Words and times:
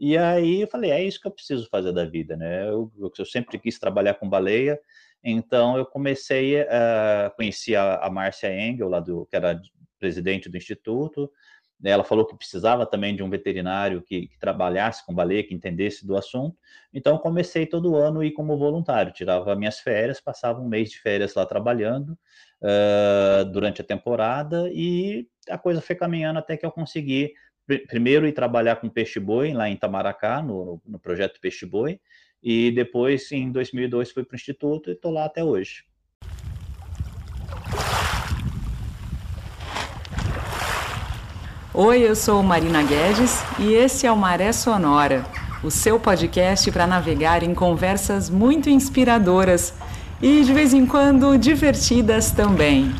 E 0.00 0.16
aí 0.16 0.62
eu 0.62 0.68
falei, 0.68 0.90
é 0.90 1.04
isso 1.04 1.20
que 1.20 1.28
eu 1.28 1.30
preciso 1.30 1.68
fazer 1.68 1.92
da 1.92 2.06
vida, 2.06 2.34
né? 2.36 2.66
Eu, 2.66 2.90
eu 3.18 3.24
sempre 3.26 3.58
quis 3.58 3.78
trabalhar 3.78 4.14
com 4.14 4.28
baleia, 4.28 4.80
então 5.22 5.76
eu 5.76 5.84
comecei 5.84 6.62
a 6.62 7.30
conhecer 7.36 7.76
a, 7.76 7.96
a 7.96 8.10
Márcia 8.10 8.48
Engel, 8.48 8.88
lá 8.88 8.98
do, 8.98 9.26
que 9.26 9.36
era 9.36 9.60
presidente 9.98 10.48
do 10.48 10.56
instituto, 10.56 11.30
ela 11.82 12.04
falou 12.04 12.26
que 12.26 12.36
precisava 12.36 12.84
também 12.84 13.16
de 13.16 13.22
um 13.22 13.30
veterinário 13.30 14.02
que, 14.02 14.28
que, 14.28 14.38
trabalhasse 14.38 15.04
com 15.06 15.14
baleia, 15.14 15.42
que 15.42 15.54
entendesse 15.54 16.06
do 16.06 16.16
assunto. 16.16 16.56
Então, 16.92 17.16
comecei 17.16 17.64
todo 17.64 17.96
ano 17.96 18.22
ir 18.22 18.32
como 18.32 18.58
voluntário. 18.58 19.12
Tirava 19.12 19.56
minhas 19.56 19.80
férias, 19.80 20.20
passava 20.20 20.60
um 20.60 20.68
mês 20.68 20.90
de 20.90 21.00
férias 21.00 21.34
lá 21.34 21.46
trabalhando 21.46 22.18
uh, 22.62 23.44
durante 23.50 23.80
a 23.80 23.84
temporada 23.84 24.70
e 24.72 25.26
a 25.48 25.56
coisa 25.56 25.80
foi 25.80 25.96
caminhando 25.96 26.38
até 26.38 26.56
que 26.56 26.66
eu 26.66 26.70
consegui 26.70 27.32
primeiro 27.78 28.26
ir 28.26 28.32
trabalhar 28.32 28.76
com 28.76 28.88
peixe-boi 28.88 29.52
lá 29.52 29.68
em 29.68 29.76
Tamaracá, 29.76 30.42
no, 30.42 30.80
no 30.86 30.98
projeto 30.98 31.40
Peixe-Boi, 31.40 32.00
e 32.42 32.70
depois, 32.70 33.30
em 33.32 33.50
2002, 33.52 34.12
fui 34.12 34.24
para 34.24 34.34
o 34.34 34.36
Instituto 34.36 34.90
e 34.90 34.94
estou 34.94 35.12
lá 35.12 35.26
até 35.26 35.44
hoje. 35.44 35.84
Oi, 41.72 42.02
eu 42.02 42.16
sou 42.16 42.42
Marina 42.42 42.82
Guedes 42.82 43.42
e 43.58 43.74
esse 43.74 44.06
é 44.06 44.10
o 44.10 44.16
Maré 44.16 44.52
Sonora, 44.52 45.24
o 45.62 45.70
seu 45.70 46.00
podcast 46.00 46.70
para 46.72 46.86
navegar 46.86 47.42
em 47.42 47.54
conversas 47.54 48.28
muito 48.28 48.68
inspiradoras 48.68 49.72
e 50.20 50.42
de 50.42 50.52
vez 50.52 50.74
em 50.74 50.84
quando 50.84 51.38
divertidas 51.38 52.32
também. 52.32 52.92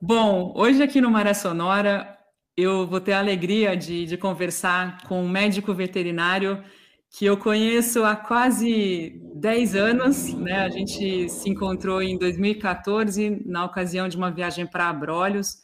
Bom, 0.00 0.52
hoje 0.54 0.80
aqui 0.80 1.00
no 1.00 1.10
Maré 1.10 1.34
Sonora 1.34 2.16
eu 2.56 2.86
vou 2.86 3.00
ter 3.00 3.14
a 3.14 3.18
alegria 3.18 3.76
de, 3.76 4.06
de 4.06 4.16
conversar 4.16 5.02
com 5.08 5.24
um 5.24 5.28
médico 5.28 5.74
veterinário 5.74 6.62
que 7.10 7.24
eu 7.24 7.36
conheço 7.36 8.04
há 8.04 8.14
quase 8.14 9.20
10 9.34 9.74
anos, 9.74 10.32
né? 10.34 10.60
A 10.60 10.68
gente 10.68 11.28
se 11.28 11.50
encontrou 11.50 12.00
em 12.00 12.16
2014 12.16 13.42
na 13.44 13.64
ocasião 13.64 14.08
de 14.08 14.16
uma 14.16 14.30
viagem 14.30 14.68
para 14.68 14.88
Abrolhos. 14.88 15.56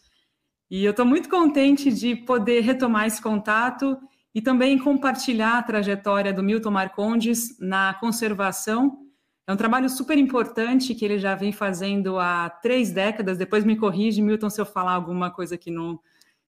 E 0.69 0.85
eu 0.85 0.91
estou 0.91 1.07
muito 1.07 1.29
contente 1.29 1.93
de 1.93 2.17
poder 2.17 2.63
retomar 2.63 3.07
esse 3.07 3.23
contato 3.23 3.97
e 4.35 4.43
também 4.43 4.77
compartilhar 4.79 5.59
a 5.59 5.63
trajetória 5.63 6.33
do 6.33 6.43
Milton 6.43 6.73
Marcondes 6.73 7.57
na 7.61 7.95
conservação. 7.95 9.04
É 9.47 9.53
um 9.53 9.57
trabalho 9.57 9.89
super 9.91 10.17
importante 10.17 10.95
que 10.95 11.05
ele 11.05 11.19
já 11.19 11.35
vem 11.35 11.53
fazendo 11.53 12.19
há 12.19 12.49
três 12.49 12.91
décadas. 12.91 13.37
Depois 13.37 13.65
me 13.65 13.77
corrige, 13.77 14.23
Milton, 14.23 14.49
se 14.49 14.61
eu 14.61 14.65
falar 14.65 14.93
alguma 14.93 15.31
coisa 15.31 15.59
que 15.59 15.71
não, 15.71 16.01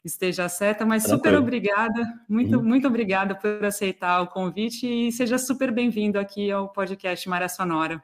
esteja 0.07 0.49
certa, 0.49 0.87
mas 0.87 1.03
super 1.03 1.35
obrigada, 1.35 2.01
muito, 2.29 2.57
uhum. 2.57 2.63
muito 2.63 2.87
obrigada 2.87 3.35
por 3.35 3.65
aceitar 3.65 4.23
o 4.23 4.29
convite 4.29 4.87
e 4.87 5.13
seja 5.13 5.37
super 5.37 5.73
bem-vindo 5.73 6.19
aqui 6.19 6.51
ao 6.51 6.69
podcast 6.69 7.29
Maré 7.29 7.49
Sonora. 7.49 8.03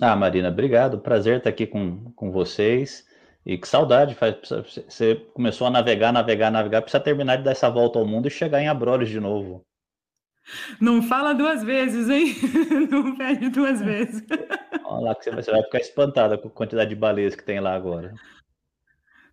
Ah, 0.00 0.14
Marina, 0.14 0.48
obrigado, 0.48 0.98
prazer 0.98 1.38
estar 1.38 1.50
aqui 1.50 1.66
com, 1.66 2.12
com 2.12 2.30
vocês 2.30 3.06
e 3.46 3.56
que 3.56 3.68
saudade, 3.68 4.16
você 4.88 5.16
começou 5.32 5.66
a 5.66 5.70
navegar, 5.70 6.12
navegar, 6.12 6.50
navegar, 6.50 6.82
precisa 6.82 7.02
terminar 7.02 7.36
de 7.36 7.44
dar 7.44 7.52
essa 7.52 7.70
volta 7.70 7.98
ao 7.98 8.06
mundo 8.06 8.26
e 8.26 8.30
chegar 8.30 8.60
em 8.60 8.68
Abrolhos 8.68 9.08
de 9.08 9.20
novo. 9.20 9.64
Não 10.80 11.02
fala 11.02 11.32
duas 11.32 11.62
vezes, 11.62 12.08
hein? 12.08 12.34
Não 12.90 13.16
pede 13.16 13.48
duas 13.48 13.80
vezes. 13.80 14.22
Olha 14.84 15.08
lá 15.08 15.14
que 15.14 15.30
você 15.30 15.50
vai 15.50 15.62
ficar 15.62 15.78
espantada 15.78 16.36
com 16.36 16.48
a 16.48 16.50
quantidade 16.50 16.90
de 16.90 16.96
baleias 16.96 17.34
que 17.34 17.44
tem 17.44 17.60
lá 17.60 17.74
agora. 17.74 18.14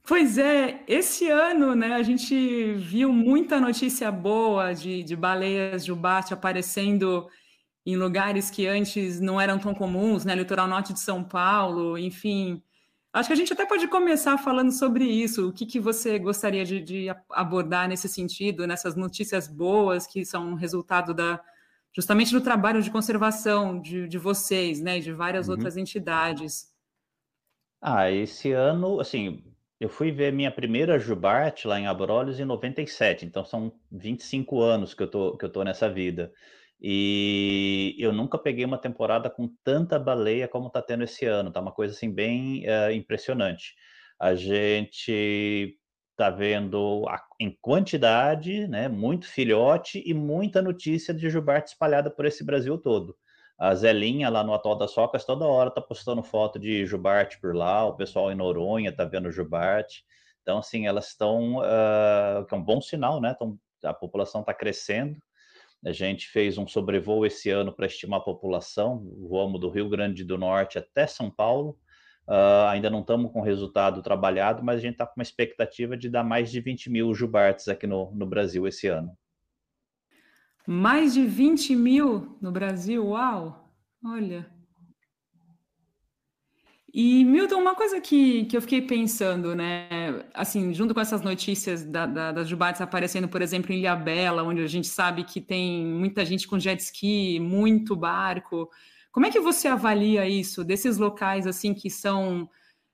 Pois 0.03 0.37
é, 0.37 0.83
esse 0.87 1.29
ano, 1.29 1.75
né, 1.75 1.93
a 1.93 2.01
gente 2.01 2.73
viu 2.73 3.13
muita 3.13 3.59
notícia 3.59 4.11
boa 4.11 4.73
de, 4.73 5.03
de 5.03 5.15
baleias 5.15 5.85
jubarte 5.85 6.33
aparecendo 6.33 7.27
em 7.85 7.95
lugares 7.95 8.49
que 8.49 8.65
antes 8.67 9.19
não 9.19 9.39
eram 9.39 9.59
tão 9.59 9.73
comuns, 9.73 10.25
né, 10.25 10.35
litoral 10.35 10.67
norte 10.67 10.93
de 10.93 10.99
São 10.99 11.23
Paulo, 11.23 11.97
enfim. 11.97 12.61
Acho 13.13 13.27
que 13.27 13.33
a 13.33 13.37
gente 13.37 13.51
até 13.51 13.65
pode 13.65 13.87
começar 13.87 14.37
falando 14.37 14.71
sobre 14.71 15.03
isso. 15.03 15.49
O 15.49 15.53
que, 15.53 15.65
que 15.65 15.79
você 15.79 16.17
gostaria 16.17 16.63
de, 16.63 16.81
de 16.81 17.07
abordar 17.29 17.87
nesse 17.87 18.07
sentido, 18.07 18.65
nessas 18.65 18.95
notícias 18.95 19.47
boas 19.47 20.07
que 20.07 20.23
são 20.23 20.53
resultado 20.55 21.13
da 21.13 21.41
justamente 21.93 22.31
do 22.31 22.39
trabalho 22.39 22.81
de 22.81 22.89
conservação 22.89 23.81
de, 23.81 24.07
de 24.07 24.17
vocês, 24.17 24.79
né, 24.79 24.97
e 24.97 25.01
de 25.01 25.11
várias 25.11 25.47
uhum. 25.47 25.55
outras 25.55 25.75
entidades. 25.75 26.71
Ah, 27.81 28.09
esse 28.09 28.51
ano, 28.53 29.01
assim, 29.01 29.43
eu 29.79 29.89
fui 29.89 30.11
ver 30.11 30.31
minha 30.31 30.51
primeira 30.51 30.99
Jubarte 30.99 31.67
lá 31.67 31.79
em 31.79 31.87
Abrolhos 31.87 32.39
em 32.39 32.45
97, 32.45 33.25
então 33.25 33.43
são 33.43 33.73
25 33.91 34.61
anos 34.61 34.93
que 34.93 35.03
eu 35.03 35.07
tô, 35.09 35.35
que 35.35 35.43
eu 35.43 35.49
tô 35.49 35.63
nessa 35.63 35.89
vida. 35.89 36.31
E 36.81 37.95
eu 37.99 38.11
nunca 38.11 38.37
peguei 38.37 38.65
uma 38.65 38.77
temporada 38.77 39.29
com 39.29 39.47
tanta 39.63 39.99
baleia 39.99 40.47
como 40.47 40.67
está 40.67 40.81
tendo 40.81 41.03
esse 41.03 41.25
ano, 41.25 41.51
tá 41.51 41.61
uma 41.61 41.71
coisa 41.71 41.93
assim 41.93 42.11
bem 42.11 42.65
uh, 42.65 42.91
impressionante. 42.91 43.75
A 44.19 44.33
gente 44.33 45.77
está 46.11 46.29
vendo 46.29 47.05
a, 47.07 47.21
em 47.39 47.55
quantidade, 47.61 48.67
né, 48.67 48.87
muito 48.87 49.27
filhote 49.27 50.03
e 50.05 50.13
muita 50.13 50.61
notícia 50.61 51.13
de 51.13 51.29
jubarte 51.29 51.71
espalhada 51.73 52.09
por 52.09 52.25
esse 52.25 52.43
Brasil 52.43 52.77
todo. 52.77 53.15
A 53.59 53.75
Zelinha 53.75 54.27
lá 54.29 54.43
no 54.43 54.53
Atol 54.53 54.75
das 54.75 54.91
Socas 54.91 55.23
toda 55.23 55.45
hora 55.45 55.69
tá 55.69 55.81
postando 55.81 56.23
foto 56.23 56.57
de 56.57 56.83
jubarte 56.85 57.39
por 57.39 57.55
lá, 57.55 57.85
o 57.85 57.95
pessoal 57.95 58.31
em 58.31 58.35
Noronha 58.35 58.91
tá 58.91 59.05
vendo 59.05 59.31
jubarte. 59.31 60.03
Então, 60.41 60.57
assim, 60.57 60.87
elas 60.87 61.09
estão, 61.09 61.57
uh, 61.57 62.45
que 62.47 62.55
é 62.55 62.57
um 62.57 62.63
bom 62.63 62.81
sinal, 62.81 63.21
né? 63.21 63.33
Então, 63.35 63.55
a 63.83 63.93
população 63.93 64.41
está 64.41 64.53
crescendo. 64.53 65.15
A 65.83 65.91
gente 65.91 66.27
fez 66.27 66.57
um 66.57 66.67
sobrevoo 66.67 67.25
esse 67.25 67.49
ano 67.49 67.73
para 67.73 67.87
estimar 67.87 68.19
a 68.19 68.23
população, 68.23 69.11
voamos 69.17 69.59
do 69.59 69.69
Rio 69.69 69.89
Grande 69.89 70.23
do 70.23 70.37
Norte 70.37 70.77
até 70.77 71.07
São 71.07 71.29
Paulo. 71.29 71.77
Uh, 72.27 72.67
ainda 72.69 72.89
não 72.89 73.01
estamos 73.01 73.31
com 73.31 73.41
resultado 73.41 74.01
trabalhado, 74.03 74.63
mas 74.63 74.77
a 74.77 74.81
gente 74.81 74.93
está 74.93 75.07
com 75.07 75.19
uma 75.19 75.23
expectativa 75.23 75.97
de 75.97 76.07
dar 76.07 76.23
mais 76.23 76.51
de 76.51 76.61
20 76.61 76.89
mil 76.89 77.13
jubartes 77.13 77.67
aqui 77.67 77.87
no, 77.87 78.11
no 78.11 78.27
Brasil 78.27 78.67
esse 78.67 78.87
ano. 78.87 79.17
Mais 80.67 81.15
de 81.15 81.25
20 81.25 81.75
mil 81.75 82.37
no 82.39 82.51
Brasil, 82.51 83.07
uau! 83.07 83.73
Olha. 84.05 84.60
E, 86.93 87.23
Milton, 87.23 87.55
uma 87.61 87.73
coisa 87.73 88.01
que, 88.01 88.45
que 88.45 88.57
eu 88.57 88.61
fiquei 88.61 88.81
pensando, 88.81 89.55
né? 89.55 89.87
Assim, 90.33 90.73
junto 90.73 90.93
com 90.93 90.99
essas 90.99 91.21
notícias 91.21 91.85
da, 91.85 92.05
da, 92.05 92.31
das 92.33 92.49
jubates 92.49 92.81
aparecendo, 92.81 93.29
por 93.29 93.41
exemplo, 93.41 93.71
em 93.71 93.79
Ilhabela, 93.79 94.43
onde 94.43 94.61
a 94.61 94.67
gente 94.67 94.87
sabe 94.87 95.23
que 95.23 95.39
tem 95.39 95.85
muita 95.85 96.25
gente 96.25 96.45
com 96.47 96.59
jet 96.59 96.81
ski, 96.81 97.39
muito 97.39 97.95
barco. 97.95 98.69
Como 99.09 99.25
é 99.25 99.31
que 99.31 99.39
você 99.39 99.69
avalia 99.69 100.27
isso, 100.27 100.65
desses 100.65 100.97
locais, 100.97 101.47
assim, 101.47 101.73
que 101.73 101.89
são 101.89 102.49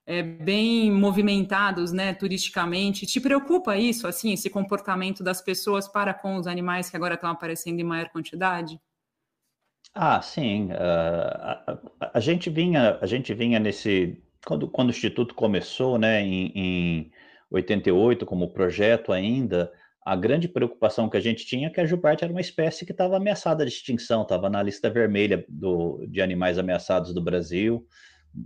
é, 0.05 0.21
bem 0.21 0.91
movimentados, 0.91 1.91
né, 1.91 2.13
turisticamente. 2.13 3.07
Te 3.07 3.19
preocupa 3.19 3.77
isso, 3.77 4.07
assim, 4.07 4.31
esse 4.31 4.49
comportamento 4.49 5.23
das 5.23 5.41
pessoas 5.41 5.87
para 5.87 6.13
com 6.13 6.37
os 6.37 6.45
animais 6.45 6.89
que 6.89 6.95
agora 6.95 7.15
estão 7.15 7.31
aparecendo 7.31 7.79
em 7.79 7.83
maior 7.83 8.09
quantidade? 8.09 8.79
Ah, 9.99 10.21
sim. 10.21 10.67
Uh, 10.71 10.75
a, 10.75 11.79
a, 11.99 12.11
a, 12.15 12.19
gente 12.19 12.49
vinha, 12.49 12.99
a 13.01 13.05
gente 13.07 13.33
vinha 13.33 13.59
nesse 13.59 14.21
quando, 14.45 14.67
quando 14.69 14.89
o 14.89 14.91
instituto 14.91 15.33
começou, 15.33 15.97
né, 15.97 16.21
em, 16.21 16.51
em 16.55 17.11
88 17.51 18.25
como 18.25 18.53
projeto 18.53 19.11
ainda, 19.11 19.71
a 20.05 20.15
grande 20.15 20.47
preocupação 20.47 21.09
que 21.09 21.17
a 21.17 21.19
gente 21.19 21.45
tinha 21.45 21.67
é 21.67 21.69
que 21.71 21.81
a 21.81 21.85
jubarte 21.85 22.23
era 22.23 22.31
uma 22.31 22.41
espécie 22.41 22.85
que 22.85 22.91
estava 22.91 23.17
ameaçada 23.17 23.65
de 23.65 23.71
extinção, 23.71 24.21
estava 24.21 24.49
na 24.49 24.61
lista 24.61 24.89
vermelha 24.89 25.43
do, 25.49 26.05
de 26.07 26.21
animais 26.21 26.59
ameaçados 26.59 27.13
do 27.13 27.21
Brasil 27.21 27.85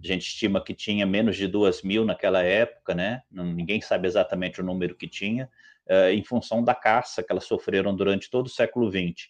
a 0.03 0.07
gente 0.07 0.27
estima 0.27 0.63
que 0.63 0.73
tinha 0.73 1.05
menos 1.05 1.35
de 1.35 1.47
duas 1.47 1.81
mil 1.81 2.05
naquela 2.05 2.41
época, 2.41 2.95
né? 2.95 3.21
Ninguém 3.29 3.81
sabe 3.81 4.07
exatamente 4.07 4.61
o 4.61 4.63
número 4.63 4.95
que 4.95 5.07
tinha, 5.07 5.49
uh, 5.89 6.09
em 6.11 6.23
função 6.23 6.63
da 6.63 6.73
caça 6.73 7.21
que 7.21 7.31
elas 7.31 7.43
sofreram 7.43 7.95
durante 7.95 8.29
todo 8.29 8.45
o 8.45 8.49
século 8.49 8.89
XX. 8.89 9.29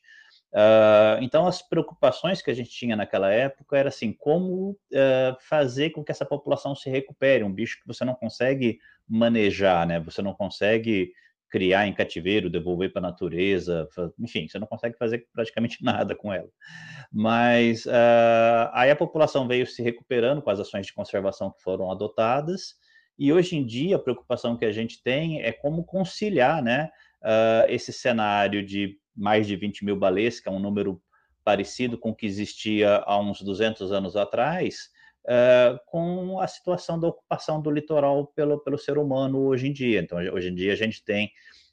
Uh, 0.54 1.22
então, 1.22 1.48
as 1.48 1.62
preocupações 1.62 2.42
que 2.42 2.52
a 2.52 2.54
gente 2.54 2.70
tinha 2.70 2.96
naquela 2.96 3.32
época 3.32 3.78
era 3.78 3.88
assim, 3.88 4.12
como 4.12 4.72
uh, 4.72 5.38
fazer 5.40 5.92
com 5.92 6.04
que 6.04 6.12
essa 6.12 6.26
população 6.26 6.76
se 6.76 6.90
recupere, 6.90 7.44
um 7.44 7.54
bicho 7.54 7.80
que 7.80 7.88
você 7.88 8.04
não 8.04 8.14
consegue 8.14 8.80
manejar, 9.08 9.88
né? 9.88 10.00
Você 10.02 10.22
não 10.22 10.34
consegue 10.34 11.14
criar 11.50 11.86
em 11.86 11.94
cativeiro, 11.94 12.50
devolver 12.50 12.92
para 12.92 13.02
a 13.02 13.10
natureza, 13.12 13.88
enfim, 14.18 14.48
você 14.48 14.58
não 14.58 14.66
consegue 14.66 14.98
fazer 14.98 15.28
praticamente 15.34 15.78
nada 15.84 16.16
com 16.16 16.34
ela. 16.34 16.48
Mas 17.12 17.86
uh, 17.86 18.72
aí 18.72 18.90
a 18.90 18.96
população 18.96 19.48
veio 19.48 19.68
se 19.68 19.82
recuperando 19.82 20.42
com 20.42 20.50
as 20.50 20.60
ações 20.60 20.86
de 20.86 20.94
conservação 20.94 21.52
que 21.52 21.62
foram 21.62 21.92
adotadas, 21.92 22.76
e 23.20 23.32
hoje 23.32 23.58
em 23.58 23.66
dia 23.66 23.98
a 23.98 24.00
preocupação 24.00 24.58
que 24.58 24.66
a 24.66 24.72
gente 24.72 25.04
tem 25.04 25.42
é 25.42 25.52
como 25.52 25.84
conciliar 25.84 26.64
né, 26.64 26.90
uh, 27.22 27.70
esse 27.70 27.92
cenário 27.92 28.66
de 28.66 28.98
mais 29.16 29.48
de 29.48 29.56
20 29.56 29.86
mil 29.86 29.96
baleias, 29.96 30.40
que 30.40 30.48
é 30.48 30.52
um 30.52 30.60
número 30.60 31.02
parecido 31.44 31.98
com 31.98 32.12
o 32.12 32.16
que 32.16 32.26
existia 32.26 32.98
há 33.06 33.20
uns 33.20 33.42
200 33.42 33.92
anos 33.92 34.16
atrás, 34.16 34.90
uh, 35.26 35.80
com 35.88 36.40
a 36.40 36.48
situação 36.48 37.00
da 37.00 37.08
ocupação 37.08 37.62
do 37.62 37.72
litoral 37.72 38.28
pelo, 38.28 38.60
pelo 38.60 38.78
ser 38.78 38.98
humano 38.98 39.40
hoje 39.40 39.68
em 39.68 39.74
dia. 39.74 40.00
Então, 40.00 40.18
hoje 40.18 40.50
em 40.50 40.56
dia 40.56 40.74
a 40.74 40.76
gente 40.76 41.04
tem 41.04 41.32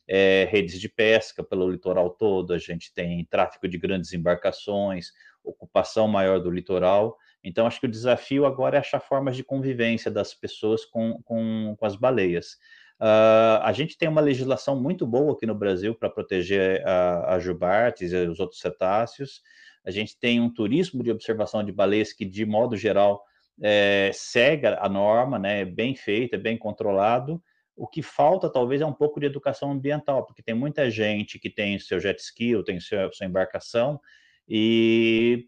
é, 0.08 0.48
redes 0.50 0.80
de 0.80 0.88
pesca 0.88 1.44
pelo 1.44 1.70
litoral 1.70 2.10
todo, 2.10 2.54
a 2.54 2.58
gente 2.58 2.92
tem 2.94 3.24
tráfego 3.26 3.68
de 3.68 3.76
grandes 3.76 4.12
embarcações, 4.14 5.12
ocupação 5.44 6.08
maior 6.08 6.40
do 6.40 6.50
litoral. 6.50 7.16
Então, 7.44 7.66
acho 7.66 7.78
que 7.78 7.86
o 7.86 7.90
desafio 7.90 8.46
agora 8.46 8.76
é 8.76 8.80
achar 8.80 9.00
formas 9.00 9.36
de 9.36 9.44
convivência 9.44 10.10
das 10.10 10.34
pessoas 10.34 10.84
com, 10.84 11.20
com, 11.22 11.76
com 11.78 11.86
as 11.86 11.94
baleias. 11.94 12.56
Uh, 13.00 13.62
a 13.62 13.72
gente 13.72 13.96
tem 13.96 14.08
uma 14.08 14.20
legislação 14.20 14.80
muito 14.80 15.06
boa 15.06 15.32
aqui 15.32 15.46
no 15.46 15.54
Brasil 15.54 15.94
para 15.94 16.10
proteger 16.10 16.84
a, 16.86 17.34
a 17.34 17.38
jubartes 17.38 18.12
e 18.12 18.16
os 18.26 18.40
outros 18.40 18.60
cetáceos. 18.60 19.40
A 19.84 19.90
gente 19.90 20.18
tem 20.18 20.40
um 20.40 20.52
turismo 20.52 21.02
de 21.02 21.10
observação 21.10 21.64
de 21.64 21.72
baleias 21.72 22.12
que, 22.12 22.24
de 22.24 22.44
modo 22.44 22.76
geral, 22.76 23.22
é, 23.62 24.10
segue 24.12 24.66
a 24.66 24.88
norma, 24.88 25.38
né, 25.38 25.62
é 25.62 25.64
bem 25.64 25.94
feito, 25.94 26.34
é 26.34 26.38
bem 26.38 26.56
controlado. 26.56 27.42
O 27.76 27.86
que 27.86 28.02
falta, 28.02 28.50
talvez, 28.50 28.80
é 28.80 28.86
um 28.86 28.92
pouco 28.92 29.20
de 29.20 29.26
educação 29.26 29.70
ambiental, 29.70 30.26
porque 30.26 30.42
tem 30.42 30.54
muita 30.54 30.90
gente 30.90 31.38
que 31.38 31.48
tem 31.48 31.78
seu 31.78 32.00
jet 32.00 32.20
ski 32.20 32.56
ou 32.56 32.64
tem 32.64 32.80
seu, 32.80 33.12
sua 33.12 33.26
embarcação 33.26 34.00
e 34.48 35.46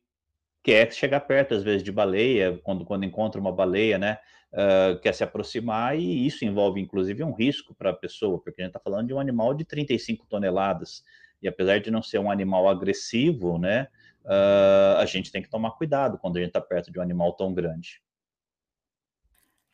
quer 0.62 0.92
chegar 0.92 1.20
perto, 1.20 1.54
às 1.54 1.62
vezes, 1.62 1.82
de 1.82 1.92
baleia, 1.92 2.58
quando, 2.62 2.84
quando 2.84 3.04
encontra 3.04 3.40
uma 3.40 3.52
baleia, 3.52 3.98
né? 3.98 4.18
Uh, 4.52 5.00
quer 5.00 5.14
se 5.14 5.22
aproximar, 5.22 5.96
e 5.98 6.26
isso 6.26 6.44
envolve, 6.44 6.80
inclusive, 6.80 7.22
um 7.22 7.32
risco 7.32 7.74
para 7.74 7.90
a 7.90 7.94
pessoa, 7.94 8.40
porque 8.40 8.60
a 8.60 8.64
gente 8.64 8.70
está 8.70 8.80
falando 8.80 9.06
de 9.06 9.14
um 9.14 9.20
animal 9.20 9.54
de 9.54 9.64
35 9.64 10.26
toneladas, 10.26 11.04
e 11.40 11.48
apesar 11.48 11.78
de 11.78 11.90
não 11.90 12.02
ser 12.02 12.18
um 12.18 12.30
animal 12.30 12.68
agressivo, 12.68 13.58
né? 13.58 13.86
Uh, 14.24 14.98
a 14.98 15.06
gente 15.06 15.32
tem 15.32 15.40
que 15.40 15.48
tomar 15.48 15.70
cuidado 15.72 16.18
quando 16.18 16.36
a 16.36 16.40
gente 16.40 16.48
está 16.48 16.60
perto 16.60 16.92
de 16.92 16.98
um 16.98 17.02
animal 17.02 17.32
tão 17.32 17.54
grande. 17.54 18.02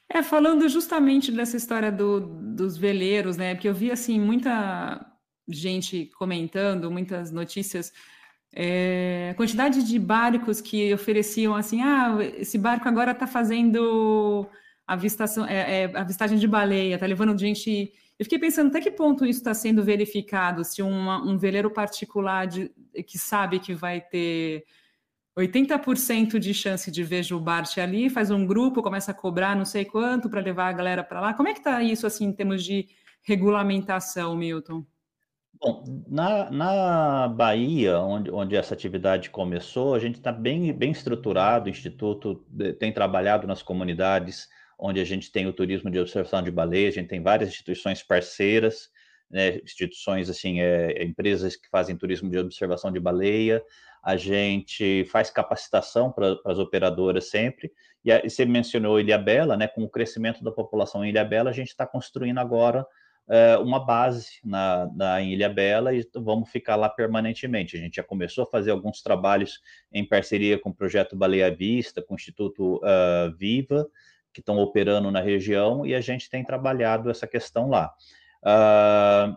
É, 0.09 0.23
falando 0.23 0.69
justamente 0.69 1.33
dessa 1.33 1.57
história 1.57 1.91
do, 1.91 2.21
dos 2.21 2.77
veleiros, 2.77 3.37
né? 3.37 3.55
Porque 3.55 3.69
eu 3.69 3.75
vi 3.75 3.91
assim 3.91 4.21
muita 4.21 5.05
gente 5.49 6.07
comentando, 6.17 6.91
muitas 6.91 7.33
notícias, 7.33 7.93
é, 8.55 9.31
a 9.33 9.35
quantidade 9.35 9.83
de 9.83 9.99
barcos 9.99 10.61
que 10.61 10.93
ofereciam 10.93 11.55
assim, 11.55 11.83
ah, 11.83 12.17
esse 12.39 12.57
barco 12.57 12.89
agora 12.89 13.13
está 13.13 13.27
fazendo 13.27 14.49
avistação, 14.87 15.47
é, 15.47 15.83
é, 15.83 15.97
avistagem 15.97 16.39
de 16.39 16.47
baleia, 16.49 16.95
está 16.95 17.07
levando 17.07 17.39
gente. 17.39 17.93
Eu 18.19 18.25
fiquei 18.25 18.39
pensando 18.39 18.69
até 18.69 18.81
que 18.81 18.91
ponto 18.91 19.27
isso 19.27 19.41
está 19.41 19.53
sendo 19.53 19.83
verificado, 19.85 20.65
se 20.65 20.81
uma, 20.81 21.23
um 21.23 21.37
veleiro 21.37 21.71
particular 21.71 22.47
de, 22.47 22.71
que 23.07 23.19
sabe 23.19 23.59
que 23.59 23.75
vai 23.75 24.01
ter 24.01 24.65
80% 25.39 26.39
de 26.39 26.55
chance 26.55 26.91
de 26.91 27.05
ver 27.05 27.23
jubarte 27.23 27.79
ali, 27.79 28.09
faz 28.09 28.31
um 28.31 28.47
grupo, 28.47 28.83
começa 28.83 29.11
a 29.11 29.15
cobrar 29.15 29.55
não 29.55 29.67
sei 29.67 29.85
quanto 29.85 30.31
para 30.31 30.41
levar 30.41 30.69
a 30.69 30.73
galera 30.73 31.05
para 31.05 31.21
lá. 31.21 31.35
Como 31.35 31.49
é 31.49 31.53
que 31.53 31.59
está 31.59 31.83
isso 31.83 32.07
assim 32.07 32.25
em 32.25 32.33
termos 32.33 32.65
de 32.65 32.89
regulamentação, 33.23 34.35
Milton? 34.35 34.87
Bom, 35.61 36.05
na, 36.09 36.51
na 36.51 37.29
Bahia, 37.29 37.99
onde, 37.99 38.31
onde 38.31 38.57
essa 38.57 38.75
atividade 38.75 39.31
começou, 39.31 39.95
a 39.95 39.99
gente 39.99 40.17
está 40.17 40.31
bem, 40.31 40.73
bem 40.73 40.91
estruturado, 40.91 41.67
o 41.67 41.71
Instituto 41.71 42.45
tem 42.79 42.93
trabalhado 42.93 43.47
nas 43.47 43.63
comunidades 43.63 44.49
onde 44.79 45.01
a 45.01 45.05
gente 45.05 45.33
tem 45.33 45.47
o 45.47 45.53
turismo 45.53 45.91
de 45.91 45.99
observação 45.99 46.43
de 46.43 46.51
baleias, 46.51 46.95
a 46.95 47.01
gente 47.01 47.09
tem 47.09 47.23
várias 47.23 47.49
instituições 47.49 48.03
parceiras, 48.03 48.91
né, 49.31 49.57
instituições, 49.57 50.29
assim, 50.29 50.61
é, 50.61 51.03
empresas 51.03 51.57
que 51.57 51.69
fazem 51.69 51.97
turismo 51.97 52.31
de 52.31 52.39
observação 52.39 52.93
de 52.93 53.01
baleia, 53.01 53.63
a 54.03 54.17
gente 54.17 55.05
faz 55.07 55.31
capacitação 55.31 56.13
para 56.13 56.39
as 56.45 56.59
operadoras 56.59 57.31
sempre, 57.31 57.73
e, 58.05 58.13
a, 58.13 58.25
e 58.25 58.31
você 58.31 58.45
mencionou 58.45 59.01
Ilhabela, 59.01 59.57
né, 59.57 59.67
com 59.67 59.83
o 59.83 59.89
crescimento 59.89 60.45
da 60.45 60.53
população 60.53 61.05
em 61.05 61.09
Ilhabela, 61.09 61.51
a 61.51 61.55
gente 61.55 61.69
está 61.69 61.87
construindo 61.87 62.39
agora 62.39 62.87
é, 63.29 63.57
uma 63.59 63.85
base 63.85 64.39
na, 64.45 64.89
na, 64.95 65.21
em 65.21 65.33
Ilhabela 65.33 65.95
e 65.95 66.09
vamos 66.15 66.49
ficar 66.51 66.77
lá 66.77 66.89
permanentemente. 66.89 67.77
A 67.77 67.81
gente 67.81 67.97
já 67.97 68.03
começou 68.03 68.45
a 68.45 68.47
fazer 68.47 68.71
alguns 68.71 69.03
trabalhos 69.03 69.61
em 69.93 70.07
parceria 70.07 70.59
com 70.59 70.71
o 70.71 70.75
Projeto 70.75 71.17
Baleia 71.17 71.55
Vista, 71.55 72.03
com 72.03 72.15
o 72.15 72.17
Instituto 72.17 72.77
uh, 72.77 73.37
Viva, 73.37 73.89
que 74.33 74.41
estão 74.41 74.59
operando 74.59 75.11
na 75.11 75.21
região, 75.21 75.85
e 75.87 75.95
a 75.95 76.01
gente 76.01 76.29
tem 76.29 76.45
trabalhado 76.45 77.11
essa 77.11 77.27
questão 77.27 77.69
lá. 77.69 77.93
Uh, 78.43 79.37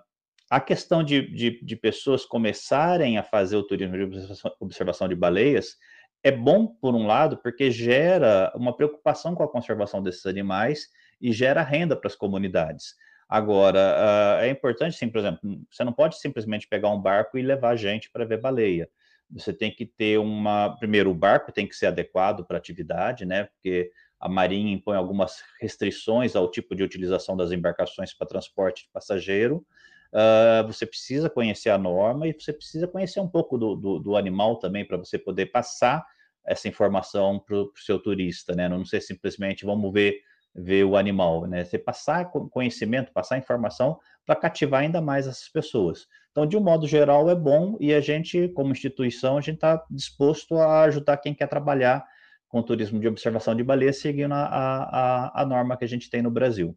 a 0.49 0.59
questão 0.59 1.03
de, 1.03 1.21
de, 1.33 1.63
de, 1.63 1.75
pessoas 1.75 2.25
começarem 2.25 3.17
a 3.17 3.23
fazer 3.23 3.55
o 3.55 3.63
turismo 3.63 3.95
de 3.95 4.27
observação 4.59 5.07
de 5.07 5.15
baleias 5.15 5.77
é 6.23 6.31
bom, 6.31 6.67
por 6.67 6.95
um 6.95 7.05
lado, 7.05 7.37
porque 7.37 7.71
gera 7.71 8.51
uma 8.55 8.75
preocupação 8.75 9.35
com 9.35 9.43
a 9.43 9.51
conservação 9.51 10.01
desses 10.01 10.25
animais 10.25 10.87
e 11.21 11.31
gera 11.31 11.61
renda 11.61 11.95
para 11.95 12.07
as 12.07 12.15
comunidades. 12.15 12.95
Agora, 13.29 13.79
uh, 13.79 14.43
é 14.43 14.49
importante, 14.49 14.97
sim, 14.97 15.07
por 15.07 15.19
exemplo, 15.19 15.39
você 15.69 15.83
não 15.83 15.93
pode 15.93 16.19
simplesmente 16.19 16.67
pegar 16.67 16.89
um 16.89 16.99
barco 16.99 17.37
e 17.37 17.43
levar 17.43 17.75
gente 17.75 18.09
para 18.09 18.25
ver 18.25 18.41
baleia. 18.41 18.89
Você 19.29 19.53
tem 19.53 19.69
que 19.69 19.85
ter 19.85 20.17
uma. 20.17 20.75
Primeiro, 20.79 21.11
o 21.11 21.13
barco 21.13 21.51
tem 21.51 21.67
que 21.67 21.75
ser 21.75 21.85
adequado 21.85 22.43
para 22.43 22.57
atividade, 22.57 23.25
né? 23.25 23.43
Porque 23.43 23.91
a 24.19 24.27
Marinha 24.27 24.73
impõe 24.73 24.97
algumas 24.97 25.43
restrições 25.61 26.35
ao 26.35 26.49
tipo 26.49 26.75
de 26.75 26.81
utilização 26.81 27.37
das 27.37 27.51
embarcações 27.51 28.11
para 28.11 28.25
transporte 28.25 28.85
de 28.85 28.89
passageiro. 28.91 29.63
Uh, 30.11 30.65
você 30.65 30.87
precisa 30.87 31.29
conhecer 31.29 31.69
a 31.69 31.77
norma 31.77 32.27
e 32.27 32.33
você 32.33 32.51
precisa 32.51 32.87
conhecer 32.87 33.19
um 33.19 33.27
pouco 33.27 33.59
do, 33.59 33.75
do, 33.75 33.99
do 33.99 34.15
animal 34.17 34.57
também 34.57 34.83
para 34.83 34.97
você 34.97 35.19
poder 35.19 35.45
passar 35.47 36.03
essa 36.43 36.67
informação 36.67 37.39
para 37.39 37.55
o 37.55 37.71
seu 37.75 37.99
turista, 37.99 38.55
né? 38.55 38.67
Não 38.67 38.83
ser 38.83 39.01
simplesmente 39.01 39.65
vamos 39.65 39.93
ver 39.93 40.19
ver 40.55 40.83
o 40.83 40.97
animal, 40.97 41.45
né? 41.47 41.63
Você 41.63 41.77
passar 41.77 42.25
conhecimento, 42.25 43.13
passar 43.13 43.37
informação 43.37 43.97
para 44.25 44.35
cativar 44.35 44.81
ainda 44.81 45.01
mais 45.01 45.27
essas 45.27 45.49
pessoas. 45.49 46.05
Então, 46.31 46.45
de 46.45 46.55
um 46.55 46.61
modo 46.61 46.87
geral, 46.87 47.29
é 47.29 47.35
bom 47.35 47.77
e 47.79 47.93
a 47.93 48.01
gente, 48.01 48.49
como 48.49 48.71
instituição, 48.71 49.37
a 49.37 49.41
gente 49.41 49.55
está 49.55 49.83
disposto 49.89 50.55
a 50.57 50.83
ajudar 50.83 51.17
quem 51.17 51.33
quer 51.33 51.47
trabalhar 51.47 52.05
com 52.47 52.63
turismo 52.63 52.99
de 52.99 53.07
observação 53.07 53.55
de 53.55 53.63
baleia, 53.63 53.93
seguindo 53.93 54.33
a, 54.33 54.45
a, 54.45 55.41
a 55.41 55.45
norma 55.45 55.77
que 55.77 55.85
a 55.85 55.87
gente 55.87 56.09
tem 56.09 56.21
no 56.21 56.31
Brasil. 56.31 56.75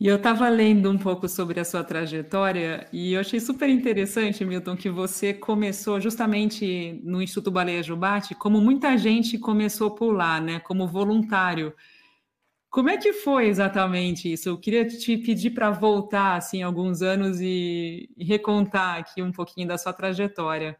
E 0.00 0.06
eu 0.06 0.16
estava 0.16 0.48
lendo 0.48 0.90
um 0.90 0.96
pouco 0.96 1.28
sobre 1.28 1.60
a 1.60 1.64
sua 1.64 1.84
trajetória 1.84 2.88
e 2.90 3.12
eu 3.12 3.20
achei 3.20 3.38
super 3.38 3.68
interessante, 3.68 4.42
Milton, 4.46 4.74
que 4.74 4.88
você 4.88 5.34
começou 5.34 6.00
justamente 6.00 6.98
no 7.04 7.20
Instituto 7.20 7.50
Baleia 7.50 7.82
Jubate, 7.82 8.34
como 8.34 8.62
muita 8.62 8.96
gente 8.96 9.38
começou 9.38 9.94
por 9.94 10.12
lá, 10.12 10.40
né, 10.40 10.58
como 10.60 10.88
voluntário. 10.88 11.74
Como 12.70 12.88
é 12.88 12.96
que 12.96 13.12
foi 13.12 13.48
exatamente 13.48 14.32
isso? 14.32 14.48
Eu 14.48 14.56
queria 14.56 14.86
te 14.86 15.18
pedir 15.18 15.50
para 15.50 15.72
voltar 15.72 16.36
assim 16.36 16.62
alguns 16.62 17.02
anos 17.02 17.40
e, 17.40 18.08
recontar 18.16 19.00
aqui 19.00 19.20
um 19.20 19.32
pouquinho 19.32 19.66
da 19.66 19.76
sua 19.76 19.92
trajetória. 19.92 20.78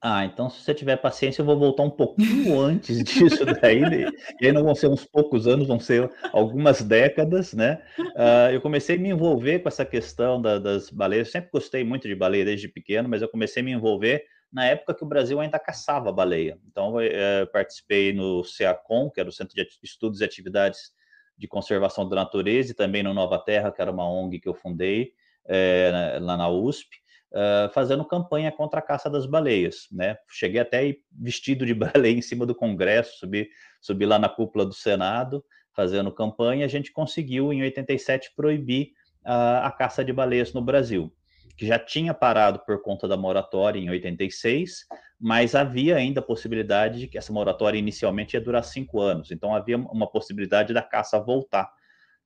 Ah, 0.00 0.24
então 0.24 0.48
se 0.48 0.62
você 0.62 0.72
tiver 0.72 0.96
paciência, 0.96 1.42
eu 1.42 1.46
vou 1.46 1.58
voltar 1.58 1.82
um 1.82 1.90
pouquinho 1.90 2.58
antes 2.62 3.02
disso 3.02 3.44
daí, 3.44 3.80
né? 3.80 4.10
e 4.40 4.46
aí 4.46 4.52
não 4.52 4.62
vão 4.62 4.74
ser 4.74 4.86
uns 4.86 5.04
poucos 5.04 5.46
anos, 5.46 5.66
vão 5.66 5.80
ser 5.80 6.08
algumas 6.32 6.80
décadas, 6.82 7.52
né? 7.52 7.82
Uh, 7.98 8.52
eu 8.52 8.60
comecei 8.60 8.96
a 8.96 8.98
me 8.98 9.10
envolver 9.10 9.58
com 9.58 9.68
essa 9.68 9.84
questão 9.84 10.40
da, 10.40 10.58
das 10.58 10.88
baleias, 10.88 11.26
eu 11.26 11.32
sempre 11.32 11.50
gostei 11.52 11.84
muito 11.84 12.06
de 12.06 12.14
baleia 12.14 12.44
desde 12.44 12.68
pequeno, 12.68 13.08
mas 13.08 13.22
eu 13.22 13.28
comecei 13.28 13.60
a 13.60 13.64
me 13.64 13.72
envolver 13.72 14.24
na 14.52 14.64
época 14.66 14.94
que 14.94 15.04
o 15.04 15.08
Brasil 15.08 15.40
ainda 15.40 15.58
caçava 15.58 16.12
baleia. 16.12 16.58
Então, 16.70 16.98
eu, 17.02 17.10
eu 17.10 17.46
participei 17.48 18.12
no 18.12 18.44
CEACOM, 18.44 19.10
que 19.10 19.20
era 19.20 19.28
o 19.28 19.32
Centro 19.32 19.54
de 19.54 19.66
Estudos 19.82 20.20
e 20.20 20.24
Atividades 20.24 20.96
de 21.38 21.46
conservação 21.46 22.08
da 22.08 22.16
natureza 22.16 22.72
e 22.72 22.74
também 22.74 23.02
no 23.02 23.14
Nova 23.14 23.38
Terra, 23.38 23.70
que 23.70 23.80
era 23.80 23.90
uma 23.90 24.08
ONG 24.10 24.40
que 24.40 24.48
eu 24.48 24.54
fundei 24.54 25.12
é, 25.46 26.18
lá 26.20 26.36
na 26.36 26.48
USP, 26.48 26.96
uh, 27.32 27.72
fazendo 27.72 28.04
campanha 28.04 28.50
contra 28.50 28.80
a 28.80 28.82
caça 28.82 29.08
das 29.08 29.24
baleias. 29.24 29.86
Né? 29.92 30.16
Cheguei 30.28 30.60
até 30.60 30.96
vestido 31.12 31.64
de 31.64 31.72
baleia 31.74 32.16
em 32.16 32.22
cima 32.22 32.44
do 32.44 32.54
Congresso, 32.54 33.18
subi, 33.18 33.48
subi 33.80 34.04
lá 34.04 34.18
na 34.18 34.28
cúpula 34.28 34.66
do 34.66 34.74
Senado, 34.74 35.44
fazendo 35.74 36.12
campanha. 36.12 36.64
A 36.64 36.68
gente 36.68 36.92
conseguiu, 36.92 37.52
em 37.52 37.62
87, 37.62 38.32
proibir 38.36 38.92
uh, 39.24 39.62
a 39.62 39.70
caça 39.70 40.04
de 40.04 40.12
baleias 40.12 40.52
no 40.52 40.60
Brasil 40.60 41.12
que 41.58 41.66
já 41.66 41.76
tinha 41.76 42.14
parado 42.14 42.60
por 42.60 42.80
conta 42.80 43.08
da 43.08 43.16
moratória 43.16 43.80
em 43.80 43.90
86, 43.90 44.86
mas 45.20 45.54
havia 45.54 45.96
ainda 45.96 46.20
a 46.20 46.22
possibilidade 46.22 47.00
de 47.00 47.08
que 47.08 47.18
essa 47.18 47.32
moratória 47.32 47.78
inicialmente 47.78 48.34
ia 48.34 48.40
durar 48.40 48.62
cinco 48.62 49.00
anos. 49.00 49.30
Então 49.30 49.54
havia 49.54 49.76
uma 49.76 50.10
possibilidade 50.10 50.72
da 50.72 50.82
caça 50.82 51.18
voltar 51.18 51.68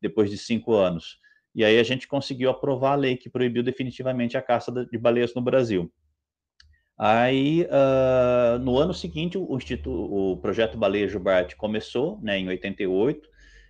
depois 0.01 0.31
de 0.31 0.37
cinco 0.37 0.75
anos. 0.75 1.19
E 1.55 1.65
aí 1.65 1.79
a 1.79 1.83
gente 1.83 2.09
conseguiu 2.09 2.51
aprovar 2.51 2.93
a 2.93 2.97
lei 2.97 3.17
que 3.17 3.31
proibiu 3.31 3.63
definitivamente 3.63 4.37
a 4.37 4.43
caça 4.43 4.71
de 4.71 4.99
baleias 4.99 5.35
no 5.35 5.41
Brasil. 5.41 5.93
Aí, 6.99 7.63
uh, 7.65 8.59
no 8.59 8.79
ano 8.79 8.95
seguinte, 8.95 9.37
o, 9.37 9.47
o 9.49 10.37
projeto 10.37 10.79
Baleia 10.79 11.09
Jubarte 11.09 11.57
começou, 11.57 12.21
né, 12.23 12.39
em 12.39 12.47
88, 12.49 13.29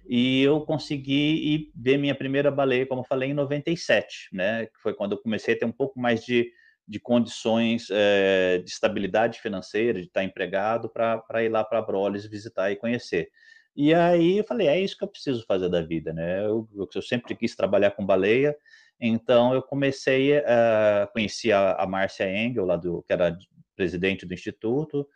e 0.09 0.43
eu 0.43 0.61
consegui 0.63 1.71
ver 1.75 1.97
minha 1.97 2.15
primeira 2.15 2.51
baleia, 2.51 2.87
como 2.87 3.03
eu 3.03 3.07
falei, 3.07 3.31
em 3.31 3.35
97, 3.35 4.29
né? 4.33 4.67
Que 4.67 4.79
foi 4.83 4.95
quando 4.95 5.13
eu 5.13 5.19
comecei 5.19 5.55
a 5.55 5.59
ter 5.59 5.65
um 5.65 5.73
pouco 5.73 6.01
mais 6.01 6.25
de, 6.25 6.51
de 6.87 6.99
condições 7.01 7.89
é, 7.91 8.59
de 8.59 8.71
estabilidade 8.71 9.41
financeira, 9.41 10.01
de 10.01 10.07
estar 10.07 10.25
empregado, 10.25 10.89
para 10.89 11.45
ir 11.45 11.49
lá 11.49 11.65
para 11.65 11.83
Brolis 11.83 12.27
visitar 12.27 12.71
e 12.71 12.77
conhecer. 12.77 13.31
E 13.75 13.95
aí 13.95 14.39
eu 14.39 14.45
falei, 14.45 14.67
é 14.69 14.81
isso 14.81 14.97
que 14.97 15.05
eu 15.05 15.09
preciso 15.09 15.45
fazer 15.47 15.69
da 15.69 15.81
vida, 15.81 16.13
né? 16.13 16.45
Eu, 16.45 16.69
eu 16.95 17.03
sempre 17.03 17.35
quis 17.35 17.57
trabalhar 17.57 17.93
com 17.93 18.05
baleia, 18.05 18.55
então 19.01 19.55
eu 19.55 19.63
comecei 19.63 20.39
a 20.39 21.07
uh, 21.09 21.13
conhecer 21.13 21.53
a, 21.53 21.73
a 21.75 21.87
Márcia 21.87 22.31
Engel, 22.31 22.67
lá 22.67 22.77
do, 22.77 23.03
que 23.03 23.13
era 23.13 23.37
presidente 23.75 24.27
do 24.27 24.35
instituto, 24.35 25.09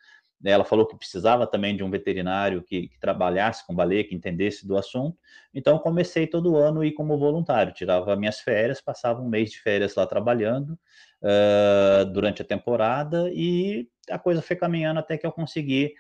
ela 0.45 0.65
falou 0.65 0.87
que 0.87 0.97
precisava 0.97 1.47
também 1.47 1.77
de 1.77 1.83
um 1.83 1.91
veterinário 1.91 2.63
que, 2.63 2.89
que, 2.89 3.01
trabalhasse 3.01 3.67
com 3.67 3.75
baleia, 3.75 4.05
que 4.05 4.15
entendesse 4.15 4.67
do 4.67 4.77
assunto. 4.77 5.19
Então, 5.53 5.79
comecei 5.79 6.27
todo 6.27 6.57
ano 6.57 6.85
ir 6.85 6.93
como 6.93 7.19
voluntário. 7.19 7.73
Tirava 7.73 8.15
minhas 8.17 8.41
férias, 8.41 8.81
passava 8.81 9.21
um 9.23 9.29
mês 9.29 9.51
de 9.51 9.61
férias 9.61 9.95
lá 9.95 10.07
trabalhando 10.07 10.79
uh, 11.23 12.05
durante 12.07 12.43
a 12.43 12.45
temporada 12.45 13.31
e 13.33 13.89
a 14.11 14.19
coisa 14.19 14.43
foi 14.43 14.57
caminhando 14.57 15.01
até 15.01 15.19
que 15.19 15.27
eu 15.27 15.33
consegui 15.33 15.95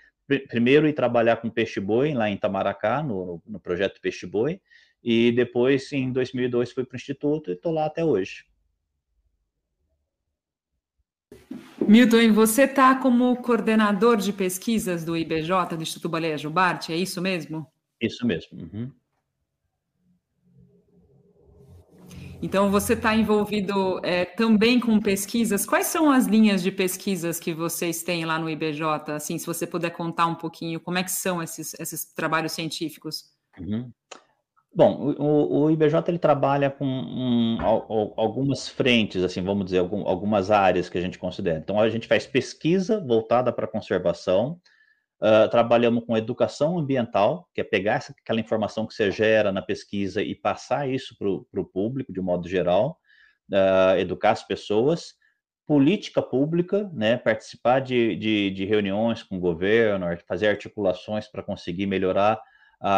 primeiro 0.48 0.88
ir 0.88 0.92
trabalhar 0.92 1.36
com 1.36 1.48
peixe-boi 1.48 2.12
lá 2.12 2.28
em 2.28 2.34
Itamaracá, 2.34 3.02
no, 3.02 3.40
no 3.46 3.60
projeto 3.60 4.00
Peixe-Boi, 4.00 4.60
e 5.02 5.30
depois, 5.32 5.92
em 5.92 6.10
2002, 6.10 6.72
fui 6.72 6.84
para 6.84 6.94
o 6.94 6.96
Instituto 6.96 7.50
e 7.50 7.54
estou 7.54 7.72
lá 7.72 7.86
até 7.86 8.04
hoje. 8.04 8.44
Milton, 11.86 12.32
você 12.32 12.64
está 12.64 12.96
como 12.96 13.36
coordenador 13.36 14.16
de 14.16 14.32
pesquisas 14.32 15.04
do 15.04 15.16
IBJ, 15.16 15.76
do 15.76 15.82
Instituto 15.82 16.08
Baleia 16.08 16.36
Jubarte, 16.36 16.92
é 16.92 16.96
isso 16.96 17.22
mesmo? 17.22 17.64
Isso 18.00 18.26
mesmo. 18.26 18.58
Uhum. 18.58 18.90
Então, 22.42 22.70
você 22.70 22.92
está 22.92 23.14
envolvido 23.14 24.00
é, 24.04 24.24
também 24.24 24.78
com 24.78 25.00
pesquisas. 25.00 25.64
Quais 25.64 25.86
são 25.86 26.10
as 26.10 26.26
linhas 26.26 26.62
de 26.62 26.70
pesquisas 26.70 27.40
que 27.40 27.54
vocês 27.54 28.02
têm 28.02 28.24
lá 28.24 28.38
no 28.38 28.48
IBJ? 28.48 28.82
Assim, 29.08 29.38
se 29.38 29.46
você 29.46 29.66
puder 29.66 29.90
contar 29.90 30.26
um 30.26 30.34
pouquinho, 30.34 30.78
como 30.80 30.98
é 30.98 31.02
que 31.02 31.10
são 31.10 31.42
esses, 31.42 31.74
esses 31.80 32.04
trabalhos 32.12 32.52
científicos? 32.52 33.24
Uhum. 33.58 33.90
Bom, 34.74 35.14
o, 35.18 35.62
o, 35.62 35.70
IBJ 35.70 35.94
ele 36.08 36.18
trabalha 36.18 36.70
com 36.70 36.84
um, 36.84 37.56
algumas 38.14 38.68
frentes, 38.68 39.24
assim, 39.24 39.42
vamos 39.42 39.64
dizer, 39.64 39.78
algumas 39.78 40.50
áreas 40.50 40.90
que 40.90 40.98
a 40.98 41.00
gente 41.00 41.18
considera. 41.18 41.58
Então, 41.58 41.80
a 41.80 41.88
gente 41.88 42.06
faz 42.06 42.26
pesquisa 42.26 43.00
voltada 43.00 43.50
para 43.50 43.66
conservação, 43.66 44.60
Uh, 45.20 45.48
trabalhamos 45.48 46.04
com 46.04 46.16
educação 46.16 46.78
ambiental, 46.78 47.48
que 47.54 47.60
é 47.62 47.64
pegar 47.64 47.94
essa, 47.94 48.14
aquela 48.22 48.40
informação 48.40 48.86
que 48.86 48.92
você 48.92 49.10
gera 49.10 49.50
na 49.50 49.62
pesquisa 49.62 50.22
e 50.22 50.34
passar 50.34 50.88
isso 50.88 51.16
para 51.18 51.60
o 51.60 51.64
público, 51.64 52.12
de 52.12 52.20
modo 52.20 52.46
geral, 52.46 52.98
uh, 53.50 53.98
educar 53.98 54.32
as 54.32 54.46
pessoas. 54.46 55.14
Política 55.66 56.22
pública, 56.22 56.88
né, 56.92 57.16
participar 57.16 57.80
de, 57.80 58.14
de, 58.16 58.50
de 58.50 58.64
reuniões 58.66 59.22
com 59.22 59.36
o 59.38 59.40
governo, 59.40 60.06
fazer 60.28 60.48
articulações 60.48 61.26
para 61.26 61.42
conseguir 61.42 61.86
melhorar 61.86 62.40
a, 62.80 62.90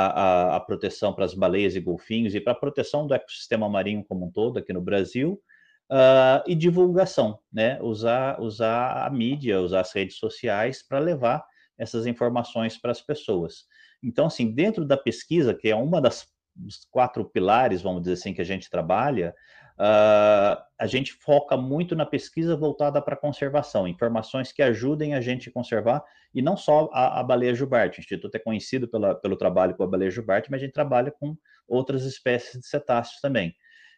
a, 0.52 0.56
a 0.56 0.60
proteção 0.60 1.14
para 1.14 1.25
as 1.25 1.34
baleias 1.34 1.76
e 1.76 1.80
golfinhos 1.80 2.34
e 2.34 2.40
para 2.40 2.52
a 2.52 2.56
proteção 2.56 3.06
do 3.06 3.14
ecossistema 3.14 3.68
marinho 3.68 4.04
como 4.04 4.26
um 4.26 4.30
todo 4.30 4.58
aqui 4.58 4.72
no 4.72 4.82
Brasil. 4.82 5.40
Uh, 5.90 6.44
e 6.46 6.54
divulgação, 6.54 7.38
né? 7.50 7.80
Usar, 7.80 8.38
usar 8.42 9.06
a 9.06 9.10
mídia, 9.10 9.58
usar 9.62 9.80
as 9.80 9.92
redes 9.94 10.18
sociais 10.18 10.87
para 10.87 10.98
levar 10.98 11.42
essas 11.78 12.06
informações 12.06 12.76
para 12.76 12.90
as 12.90 13.00
pessoas. 13.00 13.64
Então, 14.02 14.26
assim, 14.26 14.52
dentro 14.52 14.85
da 14.85 14.97
pesquisa, 14.97 15.54
que 15.54 15.68
é 15.68 15.76
uma 15.76 16.00
das 16.00 16.26
quatro 16.90 17.25
pilares, 17.25 17.82
vamos 17.82 18.02
dizer 18.02 18.14
assim, 18.14 18.35
que 18.35 18.40
a 18.40 18.44
gente 18.44 18.68
trabalha, 18.68 19.35
uh, 19.78 20.61
a 20.78 20.87
gente 20.87 21.12
foca 21.12 21.56
muito 21.56 21.94
na 21.94 22.04
pesquisa 22.04 22.56
voltada 22.56 23.00
para 23.00 23.16
conservação, 23.16 23.87
informações 23.87 24.52
que 24.52 24.62
ajudem 24.62 25.14
a 25.14 25.20
gente 25.20 25.49
a 25.49 25.52
conservar, 25.52 26.04
e 26.35 26.42
não 26.42 26.56
só 26.56 26.90
a, 26.92 27.20
a 27.20 27.23
baleia 27.23 27.54
jubarte. 27.54 27.99
O 27.99 28.02
Instituto 28.02 28.35
é 28.35 28.40
conhecido 28.40 28.88
pela, 28.88 29.14
pelo 29.14 29.37
trabalho 29.37 29.76
com 29.76 29.85
a 29.85 29.87
baleia 29.87 30.11
jubarte, 30.11 30.50
mas 30.50 30.61
a 30.61 30.64
gente 30.64 30.75
trabalha 30.75 31.11
com 31.11 31.37
outras 31.66 32.04
espécies 32.04 32.61
de 32.61 32.66
cetáceos 32.66 33.20
também. 33.20 33.54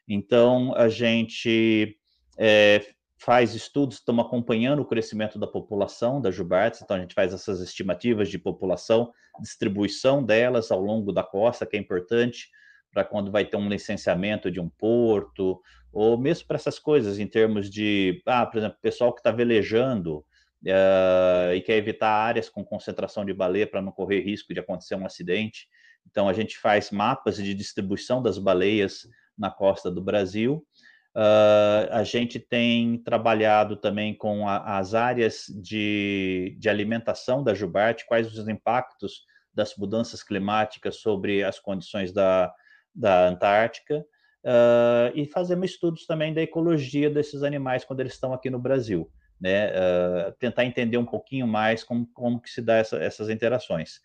Então, 0.07 0.75
a 0.77 0.89
gente 0.89 1.97
é, 2.39 2.83
faz 3.21 3.55
estudos, 3.55 3.97
estamos 3.97 4.25
acompanhando 4.25 4.81
o 4.81 4.85
crescimento 4.85 5.39
da 5.39 5.47
população 5.47 6.21
da 6.21 6.31
Jubartes, 6.31 6.81
então 6.81 6.97
a 6.97 7.01
gente 7.01 7.15
faz 7.15 7.35
essas 7.35 7.61
estimativas 7.61 8.31
de 8.31 8.39
população, 8.39 9.13
distribuição 9.41 10.25
delas 10.25 10.71
ao 10.71 10.81
longo 10.81 11.13
da 11.13 11.23
costa, 11.23 11.67
que 11.67 11.77
é 11.77 11.81
importante 11.81 12.49
para 12.91 13.05
quando 13.05 13.31
vai 13.31 13.45
ter 13.45 13.59
um 13.59 13.69
licenciamento 13.69 14.51
de 14.51 14.59
um 14.59 14.71
porto, 14.71 15.61
ou 15.93 16.19
mesmo 16.19 16.47
para 16.47 16.57
essas 16.57 16.79
coisas 16.79 17.19
em 17.19 17.27
termos 17.27 17.69
de, 17.69 18.23
ah, 18.25 18.47
por 18.47 18.57
exemplo, 18.59 18.79
pessoal 18.81 19.13
que 19.13 19.21
está 19.21 19.31
velejando 19.31 20.19
uh, 20.65 21.55
e 21.55 21.61
quer 21.61 21.77
evitar 21.77 22.11
áreas 22.11 22.49
com 22.49 22.65
concentração 22.65 23.25
de 23.25 23.35
baleia 23.35 23.67
para 23.67 23.83
não 23.83 23.93
correr 23.93 24.21
risco 24.21 24.55
de 24.55 24.61
acontecer 24.61 24.95
um 24.95 25.05
acidente. 25.05 25.69
Então 26.11 26.27
a 26.27 26.33
gente 26.33 26.59
faz 26.59 26.91
mapas 26.91 27.37
de 27.37 27.53
distribuição 27.53 28.23
das 28.23 28.39
baleias 28.39 29.07
na 29.37 29.51
costa 29.51 29.91
do 29.91 30.01
Brasil 30.01 30.67
Uh, 31.15 31.91
a 31.91 32.05
gente 32.05 32.39
tem 32.39 32.99
trabalhado 33.03 33.77
também 33.77 34.15
com 34.15 34.49
a, 34.49 34.79
as 34.79 34.95
áreas 34.95 35.47
de, 35.61 36.57
de 36.59 36.69
alimentação 36.69 37.43
da 37.43 37.53
Jubarte, 37.53 38.07
quais 38.07 38.33
os 38.33 38.47
impactos 38.47 39.25
das 39.53 39.77
mudanças 39.77 40.23
climáticas 40.23 40.97
sobre 40.97 41.43
as 41.43 41.59
condições 41.59 42.13
da, 42.13 42.55
da 42.95 43.27
Antártica, 43.27 44.07
uh, 44.45 45.11
e 45.15 45.27
fazemos 45.27 45.73
estudos 45.73 46.07
também 46.07 46.33
da 46.33 46.43
ecologia 46.43 47.11
desses 47.11 47.43
animais 47.43 47.85
quando 47.85 48.01
eles 48.01 48.13
estão 48.13 48.33
aqui 48.33 48.49
no 48.49 48.61
Brasil, 48.61 49.11
né? 49.41 49.71
Uh, 49.71 50.33
tentar 50.39 50.65
entender 50.65 50.97
um 50.97 51.05
pouquinho 51.05 51.47
mais 51.47 51.83
como, 51.83 52.07
como 52.15 52.41
que 52.41 52.51
se 52.51 52.63
dá 52.63 52.77
essa, 52.77 52.97
essas 52.99 53.29
interações. 53.29 54.01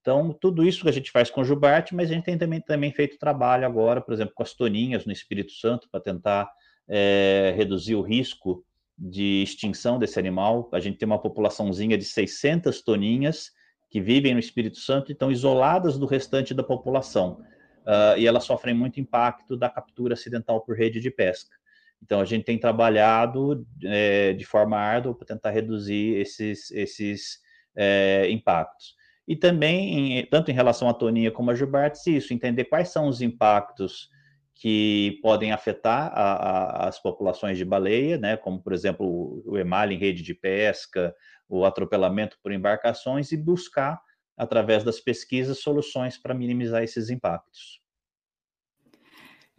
Então, 0.00 0.32
tudo 0.32 0.66
isso 0.66 0.82
que 0.82 0.88
a 0.88 0.92
gente 0.92 1.10
faz 1.10 1.30
com 1.30 1.42
o 1.42 1.44
Jubarte, 1.44 1.94
mas 1.94 2.10
a 2.10 2.14
gente 2.14 2.24
tem 2.24 2.38
também, 2.38 2.60
também 2.60 2.92
feito 2.92 3.18
trabalho 3.18 3.66
agora, 3.66 4.00
por 4.00 4.14
exemplo, 4.14 4.32
com 4.34 4.42
as 4.42 4.54
toninhas 4.54 5.04
no 5.04 5.12
Espírito 5.12 5.52
Santo, 5.52 5.88
para 5.90 6.00
tentar 6.00 6.50
é, 6.88 7.52
reduzir 7.56 7.94
o 7.94 8.02
risco 8.02 8.64
de 8.98 9.42
extinção 9.42 9.98
desse 9.98 10.18
animal. 10.18 10.68
A 10.72 10.80
gente 10.80 10.98
tem 10.98 11.06
uma 11.06 11.20
populaçãozinha 11.20 11.98
de 11.98 12.04
600 12.04 12.82
toninhas 12.82 13.50
que 13.90 14.00
vivem 14.00 14.34
no 14.34 14.40
Espírito 14.40 14.78
Santo 14.78 15.10
e 15.10 15.12
estão 15.12 15.30
isoladas 15.30 15.98
do 15.98 16.06
restante 16.06 16.54
da 16.54 16.62
população. 16.62 17.42
Uh, 17.80 18.18
e 18.18 18.26
elas 18.26 18.44
sofrem 18.44 18.74
muito 18.74 19.00
impacto 19.00 19.56
da 19.56 19.68
captura 19.68 20.14
acidental 20.14 20.60
por 20.60 20.76
rede 20.76 21.00
de 21.00 21.10
pesca. 21.10 21.56
Então, 22.02 22.20
a 22.20 22.24
gente 22.24 22.44
tem 22.44 22.58
trabalhado 22.58 23.66
é, 23.84 24.32
de 24.32 24.44
forma 24.44 24.78
árdua 24.78 25.14
para 25.14 25.26
tentar 25.26 25.50
reduzir 25.50 26.16
esses, 26.16 26.70
esses 26.70 27.40
é, 27.76 28.30
impactos. 28.30 28.94
E 29.30 29.36
também, 29.36 30.18
em, 30.18 30.26
tanto 30.26 30.50
em 30.50 30.54
relação 30.54 30.88
à 30.88 30.92
toninha 30.92 31.30
como 31.30 31.52
a 31.52 31.54
jubartes, 31.54 32.04
isso, 32.04 32.34
entender 32.34 32.64
quais 32.64 32.88
são 32.88 33.06
os 33.06 33.22
impactos 33.22 34.10
que 34.56 35.20
podem 35.22 35.52
afetar 35.52 36.10
a, 36.12 36.32
a, 36.32 36.88
as 36.88 37.00
populações 37.00 37.56
de 37.56 37.64
baleia, 37.64 38.18
né, 38.18 38.36
como, 38.36 38.60
por 38.60 38.72
exemplo, 38.72 39.40
o 39.46 39.56
emalhe 39.56 39.94
em 39.94 39.98
rede 39.98 40.24
de 40.24 40.34
pesca, 40.34 41.14
o 41.48 41.64
atropelamento 41.64 42.40
por 42.42 42.50
embarcações, 42.50 43.30
e 43.30 43.36
buscar, 43.36 44.00
através 44.36 44.82
das 44.82 44.98
pesquisas, 44.98 45.60
soluções 45.60 46.18
para 46.18 46.34
minimizar 46.34 46.82
esses 46.82 47.08
impactos. 47.08 47.80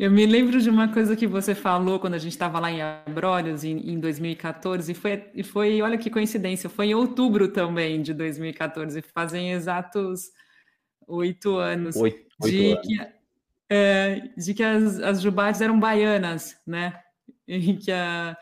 Eu 0.02 0.10
me 0.10 0.26
lembro 0.26 0.60
de 0.60 0.68
uma 0.68 0.92
coisa 0.92 1.16
que 1.16 1.28
você 1.28 1.54
falou 1.54 2.00
quando 2.00 2.16
a 2.16 2.18
gente 2.18 2.32
estava 2.32 2.60
lá 2.60 2.72
em 2.72 2.82
Abrolhos, 2.82 3.64
em, 3.64 3.78
em 3.88 4.00
2014, 4.00 4.92
e 4.92 4.96
foi, 4.96 5.30
e 5.36 5.44
foi, 5.44 5.80
olha 5.80 5.96
que 5.96 6.10
coincidência, 6.10 6.68
foi 6.72 6.88
em 6.88 6.96
outubro 6.96 7.48
também 7.50 8.02
de 8.02 8.12
2014, 8.12 9.00
fazem 9.04 9.52
exatos 9.52 10.32
oito 11.08 11.56
anos. 11.56 11.96
Oito, 11.98 12.26
oito 12.42 12.52
de, 12.52 12.72
anos. 12.72 12.88
Que, 12.88 13.08
é, 13.70 14.30
de 14.36 14.54
que 14.56 14.64
as, 14.64 15.00
as 15.02 15.22
jubates 15.22 15.62
eram 15.62 15.80
baianas, 15.80 16.60
né? 16.66 17.00
E, 17.48 17.76
que 17.76 17.92
a, 17.92 18.38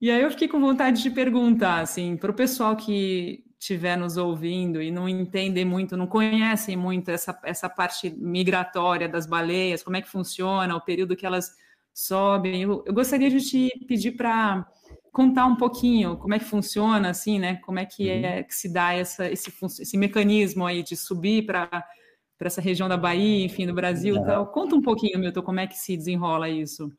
e 0.00 0.10
aí 0.10 0.22
eu 0.22 0.30
fiquei 0.30 0.46
com 0.46 0.60
vontade 0.60 1.02
de 1.02 1.10
perguntar, 1.10 1.80
assim, 1.80 2.16
para 2.16 2.30
o 2.30 2.34
pessoal 2.34 2.76
que 2.76 3.44
estiver 3.72 3.96
nos 3.96 4.16
ouvindo 4.16 4.80
e 4.80 4.90
não 4.90 5.08
entendem 5.08 5.64
muito, 5.64 5.96
não 5.96 6.06
conhecem 6.06 6.76
muito 6.76 7.10
essa, 7.10 7.38
essa 7.44 7.68
parte 7.68 8.10
migratória 8.10 9.08
das 9.08 9.26
baleias, 9.26 9.82
como 9.82 9.96
é 9.96 10.02
que 10.02 10.08
funciona, 10.08 10.76
o 10.76 10.80
período 10.80 11.16
que 11.16 11.26
elas 11.26 11.52
sobem, 11.92 12.62
eu, 12.62 12.84
eu 12.86 12.94
gostaria 12.94 13.28
de 13.28 13.40
te 13.40 13.70
pedir 13.86 14.12
para 14.12 14.66
contar 15.12 15.46
um 15.46 15.56
pouquinho 15.56 16.16
como 16.16 16.34
é 16.34 16.38
que 16.38 16.44
funciona, 16.44 17.10
assim, 17.10 17.38
né? 17.38 17.56
Como 17.64 17.78
é 17.78 17.86
que, 17.86 18.08
é, 18.08 18.38
uhum. 18.38 18.44
que 18.44 18.54
se 18.54 18.72
dá 18.72 18.92
essa, 18.92 19.30
esse, 19.30 19.52
esse 19.80 19.96
mecanismo 19.96 20.66
aí 20.66 20.82
de 20.82 20.96
subir 20.96 21.46
para 21.46 21.84
para 22.38 22.48
essa 22.48 22.60
região 22.60 22.86
da 22.86 22.98
Bahia, 22.98 23.46
enfim, 23.46 23.66
do 23.66 23.72
Brasil, 23.72 24.16
uhum. 24.16 24.24
tal. 24.24 24.46
Conta 24.48 24.76
um 24.76 24.82
pouquinho, 24.82 25.18
Milton, 25.18 25.40
como 25.42 25.58
é 25.58 25.66
que 25.66 25.78
se 25.78 25.96
desenrola 25.96 26.50
isso? 26.50 26.92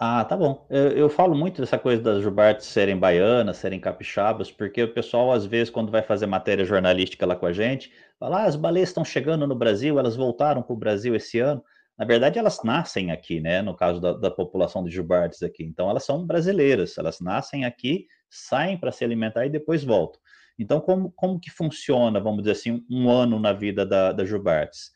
Ah, 0.00 0.24
tá 0.24 0.36
bom. 0.36 0.64
Eu, 0.70 0.90
eu, 0.92 1.08
falo 1.10 1.34
muito 1.34 1.60
dessa 1.60 1.76
coisa 1.76 2.00
das 2.00 2.22
jubartes 2.22 2.66
serem 2.66 2.96
baianas, 2.96 3.56
serem 3.56 3.80
capixabas, 3.80 4.48
porque 4.48 4.80
o 4.84 4.94
pessoal, 4.94 5.32
às 5.32 5.44
vezes, 5.44 5.70
quando 5.70 5.90
vai 5.90 6.02
fazer 6.02 6.26
matéria 6.26 6.64
jornalística 6.64 7.26
lá 7.26 7.34
com 7.34 7.46
a 7.46 7.52
gente, 7.52 7.92
fala: 8.18 8.42
ah, 8.42 8.44
as 8.44 8.54
baleias 8.54 8.90
estão 8.90 9.04
chegando 9.04 9.44
no 9.44 9.56
Brasil, 9.56 9.98
elas 9.98 10.14
voltaram 10.14 10.62
para 10.62 10.72
o 10.72 10.76
Brasil 10.76 11.16
esse 11.16 11.40
ano. 11.40 11.62
na 11.98 12.04
verdade, 12.04 12.38
elas 12.38 12.62
nascem 12.62 13.10
aqui, 13.10 13.40
né? 13.40 13.60
No 13.60 13.74
caso 13.74 14.00
da, 14.00 14.12
da 14.12 14.30
população 14.30 14.84
de 14.84 14.90
jubartes 14.90 15.42
aqui. 15.42 15.64
Então, 15.64 15.90
elas 15.90 16.04
são 16.04 16.24
brasileiras, 16.24 16.96
elas 16.96 17.18
nascem 17.20 17.64
aqui, 17.64 18.06
saem 18.30 18.78
para 18.78 18.92
se 18.92 19.04
alimentar 19.04 19.46
e 19.46 19.50
depois 19.50 19.82
voltam. 19.82 20.20
Então, 20.58 20.80
como, 20.80 21.10
como 21.12 21.40
que 21.40 21.50
funciona, 21.50 22.20
vamos 22.20 22.40
dizer 22.42 22.52
assim, 22.52 22.84
um 22.90 23.10
ano 23.10 23.38
na 23.40 23.52
vida 23.52 23.84
da, 23.84 24.12
da 24.12 24.24
jubartes? 24.24 24.92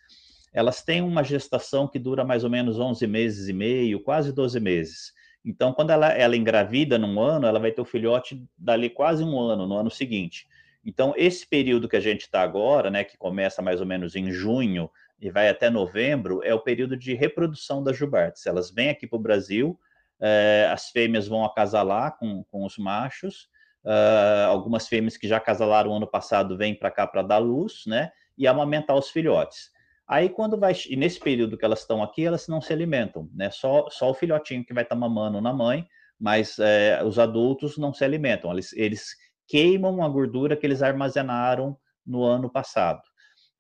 Elas 0.52 0.82
têm 0.82 1.00
uma 1.00 1.24
gestação 1.24 1.88
que 1.88 1.98
dura 1.98 2.24
mais 2.24 2.44
ou 2.44 2.50
menos 2.50 2.78
11 2.78 3.06
meses 3.06 3.48
e 3.48 3.52
meio, 3.52 4.02
quase 4.02 4.32
12 4.32 4.60
meses. 4.60 5.12
Então, 5.44 5.72
quando 5.72 5.90
ela, 5.90 6.12
ela 6.12 6.36
engravida 6.36 6.98
num 6.98 7.20
ano, 7.20 7.46
ela 7.46 7.58
vai 7.58 7.72
ter 7.72 7.80
o 7.80 7.86
filhote 7.86 8.44
dali 8.56 8.88
quase 8.90 9.24
um 9.24 9.40
ano, 9.40 9.66
no 9.66 9.76
ano 9.76 9.90
seguinte. 9.90 10.46
Então, 10.84 11.14
esse 11.16 11.46
período 11.46 11.88
que 11.88 11.96
a 11.96 12.00
gente 12.00 12.22
está 12.22 12.42
agora, 12.42 12.90
né, 12.90 13.04
que 13.04 13.16
começa 13.16 13.62
mais 13.62 13.80
ou 13.80 13.86
menos 13.86 14.14
em 14.14 14.30
junho 14.30 14.90
e 15.20 15.30
vai 15.30 15.48
até 15.48 15.70
novembro, 15.70 16.42
é 16.42 16.52
o 16.52 16.60
período 16.60 16.96
de 16.96 17.14
reprodução 17.14 17.82
das 17.82 17.96
jubartes. 17.96 18.46
Elas 18.46 18.70
vêm 18.70 18.90
aqui 18.90 19.06
para 19.06 19.16
o 19.16 19.22
Brasil, 19.22 19.78
eh, 20.20 20.68
as 20.70 20.90
fêmeas 20.90 21.28
vão 21.28 21.44
acasalar 21.44 22.18
com, 22.18 22.44
com 22.44 22.64
os 22.64 22.76
machos, 22.78 23.48
uh, 23.84 24.46
algumas 24.48 24.88
fêmeas 24.88 25.16
que 25.16 25.28
já 25.28 25.36
acasalaram 25.36 25.94
ano 25.94 26.06
passado 26.06 26.56
vêm 26.56 26.74
para 26.74 26.90
cá 26.90 27.06
para 27.06 27.22
dar 27.22 27.38
luz, 27.38 27.82
né, 27.86 28.10
e 28.36 28.46
amamentar 28.46 28.96
os 28.96 29.10
filhotes. 29.10 29.70
Aí, 30.08 30.28
quando 30.28 30.58
vai, 30.58 30.74
e 30.88 30.96
nesse 30.96 31.20
período 31.20 31.56
que 31.56 31.64
elas 31.64 31.80
estão 31.80 32.02
aqui, 32.02 32.24
elas 32.24 32.48
não 32.48 32.60
se 32.60 32.72
alimentam, 32.72 33.28
né, 33.32 33.50
só, 33.50 33.88
só 33.88 34.10
o 34.10 34.14
filhotinho 34.14 34.64
que 34.64 34.74
vai 34.74 34.82
estar 34.82 34.96
tá 34.96 35.00
mamando 35.00 35.40
na 35.40 35.52
mãe, 35.52 35.86
mas 36.18 36.58
eh, 36.58 37.02
os 37.04 37.18
adultos 37.18 37.78
não 37.78 37.94
se 37.94 38.04
alimentam, 38.04 38.52
eles, 38.52 38.72
eles 38.74 39.16
queimam 39.48 40.02
a 40.02 40.08
gordura 40.08 40.56
que 40.56 40.66
eles 40.66 40.82
armazenaram 40.82 41.76
no 42.06 42.24
ano 42.24 42.50
passado. 42.50 43.00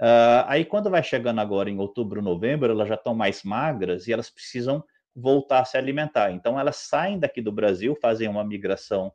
Uh, 0.00 0.42
aí, 0.46 0.64
quando 0.64 0.90
vai 0.90 1.02
chegando 1.02 1.40
agora 1.40 1.70
em 1.70 1.78
outubro, 1.78 2.20
novembro, 2.20 2.72
elas 2.72 2.88
já 2.88 2.96
estão 2.96 3.14
mais 3.14 3.44
magras 3.44 4.08
e 4.08 4.12
elas 4.12 4.28
precisam 4.28 4.82
voltar 5.14 5.60
a 5.60 5.64
se 5.64 5.76
alimentar. 5.76 6.32
Então, 6.32 6.58
elas 6.58 6.76
saem 6.76 7.18
daqui 7.20 7.40
do 7.40 7.52
Brasil, 7.52 7.96
fazem 8.02 8.26
uma 8.26 8.42
migração 8.42 9.12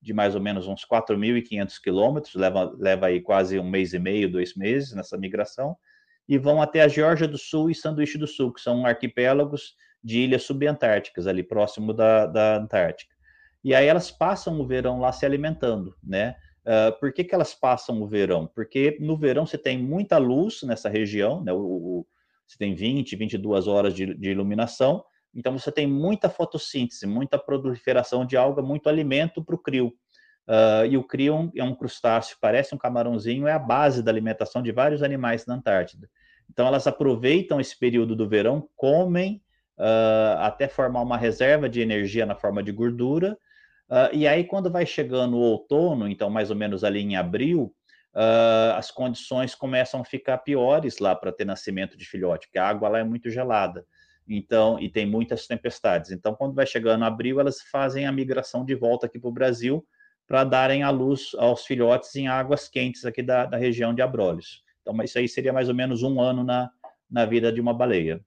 de 0.00 0.14
mais 0.14 0.34
ou 0.34 0.40
menos 0.40 0.66
uns 0.66 0.84
4.500 0.86 1.78
quilômetros, 1.82 2.34
leva, 2.34 2.72
leva 2.78 3.06
aí 3.06 3.20
quase 3.20 3.58
um 3.58 3.68
mês 3.68 3.92
e 3.92 3.98
meio, 3.98 4.32
dois 4.32 4.54
meses 4.54 4.94
nessa 4.94 5.18
migração, 5.18 5.76
e 6.30 6.38
vão 6.38 6.62
até 6.62 6.80
a 6.80 6.86
Geórgia 6.86 7.26
do 7.26 7.36
Sul 7.36 7.70
e 7.70 7.74
Sanduíche 7.74 8.16
do 8.16 8.26
Sul, 8.28 8.52
que 8.52 8.60
são 8.60 8.86
arquipélagos 8.86 9.74
de 10.02 10.20
ilhas 10.20 10.44
subantárticas, 10.44 11.26
ali 11.26 11.42
próximo 11.42 11.92
da, 11.92 12.24
da 12.24 12.56
Antártica. 12.56 13.12
E 13.64 13.74
aí 13.74 13.88
elas 13.88 14.12
passam 14.12 14.60
o 14.60 14.64
verão 14.64 15.00
lá 15.00 15.10
se 15.10 15.26
alimentando, 15.26 15.92
né? 16.00 16.36
Uh, 16.60 16.96
por 17.00 17.12
que, 17.12 17.24
que 17.24 17.34
elas 17.34 17.52
passam 17.52 18.00
o 18.00 18.06
verão? 18.06 18.46
Porque 18.46 18.96
no 19.00 19.16
verão 19.16 19.44
você 19.44 19.58
tem 19.58 19.76
muita 19.76 20.18
luz 20.18 20.62
nessa 20.62 20.88
região, 20.88 21.42
né? 21.42 21.52
O, 21.52 21.58
o, 21.58 22.06
você 22.46 22.56
tem 22.56 22.76
20, 22.76 23.16
22 23.16 23.66
horas 23.66 23.92
de, 23.92 24.14
de 24.14 24.30
iluminação, 24.30 25.04
então 25.34 25.58
você 25.58 25.72
tem 25.72 25.88
muita 25.88 26.28
fotossíntese, 26.28 27.08
muita 27.08 27.40
proliferação 27.40 28.24
de 28.24 28.36
alga, 28.36 28.62
muito 28.62 28.88
alimento 28.88 29.42
para 29.44 29.56
o 29.56 29.58
crio. 29.58 29.92
Uh, 30.46 30.86
e 30.88 30.96
o 30.96 31.02
crio 31.02 31.50
é 31.56 31.64
um 31.64 31.74
crustáceo, 31.74 32.36
parece 32.40 32.72
um 32.72 32.78
camarãozinho, 32.78 33.48
é 33.48 33.52
a 33.52 33.58
base 33.58 34.00
da 34.00 34.12
alimentação 34.12 34.62
de 34.62 34.70
vários 34.70 35.02
animais 35.02 35.44
na 35.44 35.54
Antártida. 35.54 36.08
Então 36.50 36.66
elas 36.66 36.86
aproveitam 36.86 37.60
esse 37.60 37.78
período 37.78 38.14
do 38.16 38.28
verão, 38.28 38.68
comem 38.76 39.42
uh, 39.78 40.38
até 40.40 40.68
formar 40.68 41.02
uma 41.02 41.16
reserva 41.16 41.68
de 41.68 41.80
energia 41.80 42.26
na 42.26 42.34
forma 42.34 42.62
de 42.62 42.72
gordura, 42.72 43.38
Uh, 43.90 44.14
e 44.14 44.28
aí, 44.28 44.44
quando 44.44 44.70
vai 44.70 44.86
chegando 44.86 45.36
o 45.36 45.40
outono, 45.40 46.08
então 46.08 46.30
mais 46.30 46.48
ou 46.48 46.54
menos 46.54 46.84
ali 46.84 47.00
em 47.00 47.16
abril, 47.16 47.74
uh, 48.14 48.76
as 48.76 48.88
condições 48.92 49.52
começam 49.52 50.00
a 50.00 50.04
ficar 50.04 50.38
piores 50.38 51.00
lá 51.00 51.12
para 51.16 51.32
ter 51.32 51.44
nascimento 51.44 51.96
de 51.98 52.04
filhote, 52.04 52.46
porque 52.46 52.58
a 52.58 52.68
água 52.68 52.88
lá 52.88 53.00
é 53.00 53.04
muito 53.04 53.28
gelada. 53.28 53.84
Então, 54.28 54.78
e 54.78 54.88
tem 54.88 55.04
muitas 55.04 55.48
tempestades. 55.48 56.12
Então, 56.12 56.36
quando 56.36 56.54
vai 56.54 56.66
chegando 56.66 57.04
abril, 57.04 57.40
elas 57.40 57.62
fazem 57.62 58.06
a 58.06 58.12
migração 58.12 58.64
de 58.64 58.76
volta 58.76 59.06
aqui 59.06 59.18
para 59.18 59.28
o 59.28 59.32
Brasil 59.32 59.84
para 60.24 60.44
darem 60.44 60.84
a 60.84 60.90
luz 60.90 61.32
aos 61.36 61.66
filhotes 61.66 62.14
em 62.14 62.28
águas 62.28 62.68
quentes 62.68 63.04
aqui 63.04 63.24
da, 63.24 63.44
da 63.44 63.56
região 63.56 63.92
de 63.92 64.02
Abrolhos. 64.02 64.62
Então, 64.80 64.96
isso 65.02 65.18
aí 65.18 65.28
seria 65.28 65.52
mais 65.52 65.68
ou 65.68 65.74
menos 65.74 66.02
um 66.02 66.20
ano 66.20 66.42
na, 66.44 66.70
na 67.10 67.24
vida 67.24 67.52
de 67.52 67.60
uma 67.60 67.74
baleia. 67.74 68.20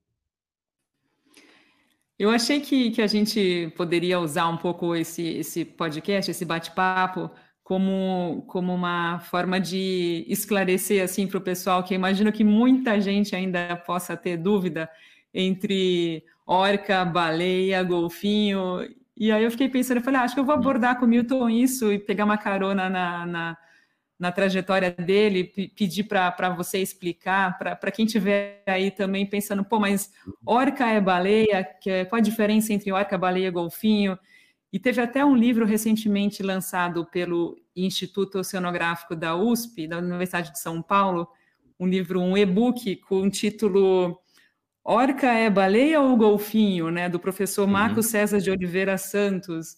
Eu 2.18 2.30
achei 2.30 2.62
que, 2.62 2.92
que 2.92 3.02
a 3.02 3.08
gente 3.08 3.74
poderia 3.76 4.20
usar 4.20 4.48
um 4.48 4.58
pouco 4.58 4.96
esse, 4.96 5.24
esse 5.38 5.66
podcast, 5.66 6.30
esse 6.30 6.46
bate-papo, 6.46 7.30
como, 7.64 8.44
como 8.48 8.74
uma 8.74 9.20
forma 9.20 9.60
de 9.60 10.26
esclarecer 10.28 11.04
assim 11.04 11.26
para 11.26 11.38
o 11.38 11.42
pessoal, 11.42 11.84
que 11.84 11.94
eu 11.94 11.98
imagino 11.98 12.32
que 12.32 12.44
muita 12.44 13.00
gente 13.02 13.36
ainda 13.36 13.76
possa 13.78 14.16
ter 14.16 14.38
dúvida 14.38 14.90
entre 15.34 16.24
orca, 16.46 17.04
baleia, 17.04 17.82
golfinho. 17.84 18.88
E 19.18 19.32
aí 19.32 19.44
eu 19.44 19.52
fiquei 19.52 19.70
pensando, 19.70 19.98
eu 19.98 20.04
falei, 20.04 20.20
ah, 20.20 20.24
acho 20.24 20.34
que 20.34 20.40
eu 20.40 20.46
vou 20.46 20.56
abordar 20.56 21.00
com 21.00 21.06
o 21.06 21.10
Milton 21.10 21.50
isso 21.50 21.92
e 21.92 21.98
pegar 21.98 22.26
uma 22.26 22.38
carona 22.38 22.90
na, 22.90 23.26
na, 23.26 23.58
na 24.24 24.32
trajetória 24.32 24.90
dele, 24.90 25.44
pedir 25.76 26.06
para 26.06 26.50
você 26.56 26.78
explicar, 26.78 27.58
para 27.58 27.92
quem 27.92 28.06
tiver 28.06 28.64
aí 28.66 28.90
também 28.90 29.26
pensando, 29.26 29.66
pô, 29.66 29.82
mas 29.82 30.14
orca 30.46 30.88
é 30.88 31.02
baleia, 31.02 31.62
que 31.62 31.90
é, 31.90 32.06
qual 32.06 32.20
a 32.20 32.24
diferença 32.24 32.72
entre 32.72 32.90
orca, 32.90 33.18
baleia 33.18 33.50
e 33.50 33.52
golfinho? 33.52 34.18
E 34.72 34.80
teve 34.80 35.02
até 35.02 35.26
um 35.26 35.36
livro 35.36 35.66
recentemente 35.66 36.42
lançado 36.42 37.06
pelo 37.08 37.58
Instituto 37.76 38.40
Oceanográfico 38.40 39.14
da 39.14 39.36
USP, 39.36 39.88
da 39.88 39.98
Universidade 39.98 40.54
de 40.54 40.60
São 40.60 40.82
Paulo, 40.82 41.28
um 41.78 41.86
livro, 41.86 42.22
um 42.22 42.38
e-book 42.38 42.96
com 42.96 43.24
o 43.24 43.30
título 43.30 44.18
Orca 44.86 45.34
é 45.34 45.50
baleia 45.50 46.00
ou 46.00 46.16
golfinho, 46.16 46.90
né, 46.90 47.10
do 47.10 47.20
professor 47.20 47.68
Marco 47.68 47.98
uhum. 47.98 48.04
César 48.04 48.40
de 48.40 48.50
Oliveira 48.50 48.98
Santos. 48.98 49.76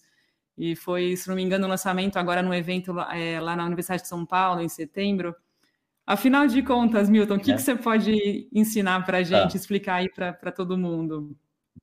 E 0.56 0.74
foi, 0.74 1.16
se 1.16 1.28
não 1.28 1.36
me 1.36 1.42
engano, 1.42 1.64
o 1.64 1.66
um 1.66 1.70
lançamento 1.70 2.16
agora 2.16 2.42
no 2.42 2.54
evento 2.54 2.98
é, 3.12 3.38
lá 3.40 3.54
na 3.54 3.64
Universidade 3.66 4.02
de 4.02 4.08
São 4.08 4.24
Paulo, 4.24 4.60
em 4.60 4.68
setembro. 4.68 5.34
Afinal 6.06 6.46
de 6.46 6.62
contas, 6.62 7.10
Milton, 7.10 7.34
o 7.34 7.40
que, 7.40 7.52
é. 7.52 7.56
que 7.56 7.62
você 7.62 7.74
pode 7.74 8.48
ensinar 8.52 9.04
para 9.04 9.18
a 9.18 9.22
gente, 9.22 9.52
tá. 9.52 9.56
explicar 9.56 9.96
aí 9.96 10.08
para 10.08 10.52
todo 10.52 10.78
mundo? 10.78 11.36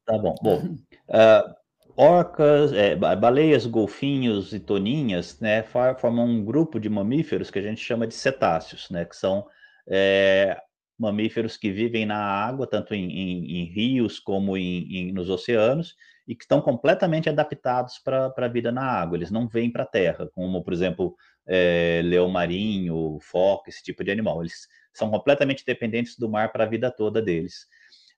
Tá 0.06 0.18
bom. 0.18 0.36
Bom, 0.42 0.76
uh, 1.10 1.54
orcas, 1.96 2.72
é, 2.74 2.96
baleias, 2.96 3.66
golfinhos 3.66 4.54
e 4.54 4.60
toninhas, 4.60 5.40
né, 5.40 5.62
formam 5.64 6.26
um 6.26 6.44
grupo 6.44 6.80
de 6.80 6.90
mamíferos 6.90 7.52
que 7.52 7.60
a 7.60 7.62
gente 7.62 7.82
chama 7.82 8.08
de 8.08 8.16
cetáceos, 8.16 8.90
né, 8.90 9.06
que 9.06 9.16
são 9.16 9.46
é, 9.88 10.58
mamíferos 10.98 11.58
que 11.58 11.72
vivem 11.72 12.06
na 12.06 12.18
água, 12.18 12.68
tanto 12.68 12.94
em, 12.94 13.12
em, 13.12 13.62
em 13.62 13.66
rios 13.66 14.20
como 14.20 14.58
em, 14.58 15.12
nos 15.12 15.30
oceanos, 15.30 15.96
e 16.28 16.36
que 16.36 16.44
estão 16.44 16.62
completamente 16.62 17.30
adaptados 17.30 18.00
para 18.00 18.34
a 18.36 18.48
vida 18.48 18.72
na 18.72 18.84
água. 18.84 19.18
Eles 19.18 19.32
não 19.32 19.48
vêm 19.48 19.70
para 19.72 19.84
a 19.84 19.88
terra, 19.88 20.30
como, 20.34 20.64
por 20.64 20.74
exemplo, 20.74 21.16
é, 21.46 22.02
leão 22.04 22.30
marinho, 22.30 23.18
foca, 23.22 23.70
esse 23.70 23.84
tipo 23.84 24.04
de 24.04 24.12
animal. 24.12 24.42
Eles 24.42 24.68
são 24.94 25.10
completamente 25.10 25.66
dependentes 25.66 26.18
do 26.18 26.30
mar 26.30 26.52
para 26.52 26.64
a 26.64 26.68
vida 26.68 26.90
toda 26.90 27.22
deles. 27.22 27.68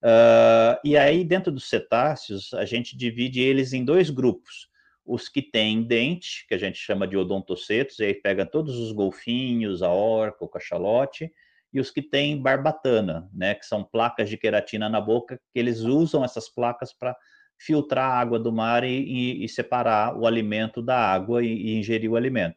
Uh, 0.03 0.77
e 0.83 0.95
aí, 0.95 1.23
dentro 1.23 1.51
dos 1.51 1.67
cetáceos, 1.67 2.53
a 2.53 2.65
gente 2.65 2.95
divide 2.95 3.41
eles 3.41 3.73
em 3.73 3.83
dois 3.83 4.09
grupos. 4.09 4.69
Os 5.03 5.29
que 5.29 5.41
têm 5.41 5.83
dente, 5.83 6.45
que 6.47 6.53
a 6.53 6.57
gente 6.57 6.77
chama 6.77 7.07
de 7.07 7.17
odontocetos, 7.17 7.99
e 7.99 8.05
aí 8.05 8.13
pega 8.13 8.45
todos 8.45 8.77
os 8.77 8.91
golfinhos, 8.91 9.81
a 9.81 9.89
orca, 9.89 10.43
o 10.43 10.47
cachalote, 10.47 11.31
e 11.75 11.79
os 11.81 11.91
que 11.91 12.01
têm 12.01 12.41
barbatana, 12.41 13.29
né, 13.33 13.53
que 13.53 13.65
são 13.65 13.83
placas 13.83 14.29
de 14.29 14.37
queratina 14.37 14.87
na 14.87 15.01
boca, 15.01 15.37
que 15.51 15.59
eles 15.59 15.81
usam 15.81 16.23
essas 16.23 16.47
placas 16.47 16.93
para 16.93 17.13
filtrar 17.59 18.11
a 18.11 18.17
água 18.17 18.39
do 18.39 18.49
mar 18.49 18.85
e, 18.85 18.87
e, 18.87 19.43
e, 19.43 19.49
separar 19.49 20.17
o 20.17 20.25
alimento 20.25 20.81
da 20.81 20.97
água 20.97 21.43
e, 21.43 21.47
e, 21.47 21.77
ingerir 21.77 22.09
o 22.09 22.15
alimento, 22.15 22.55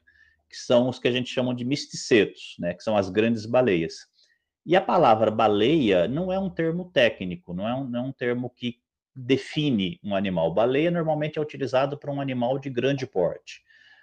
que 0.49 0.57
são 0.57 0.89
os 0.89 1.01
que 1.01 1.09
a 1.09 1.11
gente 1.11 1.29
chama 1.29 1.53
de 1.53 1.65
misticetos, 1.65 2.55
né, 2.61 2.75
que 2.75 2.83
são 2.85 2.97
as 2.97 3.11
grandes 3.11 3.45
baleias. 3.45 4.07
E 4.65 4.77
a 4.77 4.81
palavra 4.81 5.33
baleia 5.33 6.07
não 6.07 6.33
é 6.33 6.39
um 6.39 6.49
termo 6.49 6.89
técnico, 6.93 7.53
não 7.53 7.67
é 7.67 7.75
um, 7.75 7.89
não 7.89 7.99
é 7.99 8.03
um 8.03 8.13
termo 8.13 8.49
que 8.57 8.77
define 9.17 9.99
um 10.05 10.15
animal. 10.15 10.55
Baleia 10.55 10.93
normalmente 10.93 11.41
é 11.41 11.43
utilizado 11.43 11.99
para 11.99 12.13
um 12.13 12.21
animal 12.21 12.57
de 12.57 12.71
grande 12.71 13.05
porte. 13.05 13.63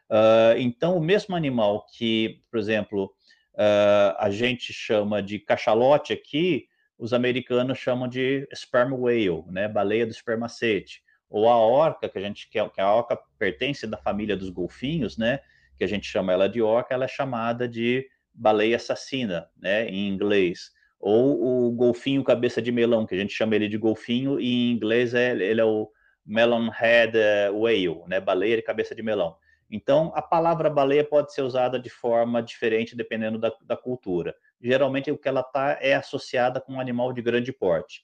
Uh, 0.10 0.60
então, 0.60 0.98
o 0.98 1.02
mesmo 1.02 1.38
animal 1.38 1.86
que, 1.94 2.42
por 2.52 2.60
exemplo, 2.60 3.14
uh, 3.56 4.16
a 4.18 4.30
gente 4.30 4.72
chama 4.72 5.22
de 5.22 5.40
cachalote 5.40 6.14
aqui, 6.14 6.68
os 6.98 7.14
americanos 7.14 7.78
chamam 7.78 8.08
de 8.08 8.48
sperm 8.54 8.94
whale, 8.94 9.44
né, 9.48 9.68
baleia 9.68 10.06
do 10.06 10.12
espermacete, 10.12 11.04
ou 11.30 11.50
a 11.50 11.58
orca, 11.58 12.08
que 12.08 12.18
a 12.18 12.22
gente 12.22 12.48
que 12.50 12.60
a 12.60 12.94
orca 12.94 13.20
pertence 13.38 13.86
da 13.86 13.98
família 13.98 14.38
dos 14.38 14.50
golfinhos, 14.50 15.18
né, 15.18 15.40
que 15.78 15.84
a 15.84 15.88
gente 15.88 16.08
chama 16.08 16.32
ela 16.32 16.48
de 16.48 16.62
orca, 16.62 16.94
ela 16.94 17.06
é 17.06 17.10
chamada 17.10 17.68
de 17.68 18.08
baleia 18.34 18.76
assassina, 18.76 19.50
né, 19.58 19.88
em 19.88 20.08
inglês, 20.08 20.72
ou 21.00 21.68
o 21.68 21.72
golfinho 21.72 22.24
cabeça 22.24 22.62
de 22.62 22.72
melão, 22.72 23.06
que 23.06 23.16
a 23.16 23.18
gente 23.18 23.34
chama 23.34 23.56
ele 23.56 23.68
de 23.68 23.78
golfinho, 23.78 24.40
e 24.40 24.48
em 24.48 24.72
inglês 24.72 25.14
é, 25.14 25.32
ele 25.32 25.62
é 25.62 25.66
o 25.66 25.90
melon 26.26 26.70
head 26.70 27.18
whale, 27.54 28.04
né, 28.08 28.20
baleia 28.20 28.56
de 28.56 28.62
cabeça 28.62 28.96
de 28.96 29.04
melão. 29.04 29.36
Então, 29.70 30.12
a 30.16 30.22
palavra 30.22 30.70
baleia 30.70 31.04
pode 31.04 31.34
ser 31.34 31.42
usada 31.42 31.80
de 31.80 31.90
forma 31.90 32.42
diferente 32.42 32.96
dependendo 32.96 33.40
da, 33.40 33.52
da 33.64 33.76
cultura. 33.76 34.36
Geralmente, 34.62 35.12
o 35.12 35.18
que 35.18 35.28
ela 35.28 35.42
está 35.42 35.78
é 35.82 35.96
associada 35.96 36.62
com 36.62 36.74
um 36.74 36.80
animal 36.80 37.12
de 37.12 37.22
grande 37.22 37.52
porte. 37.52 38.04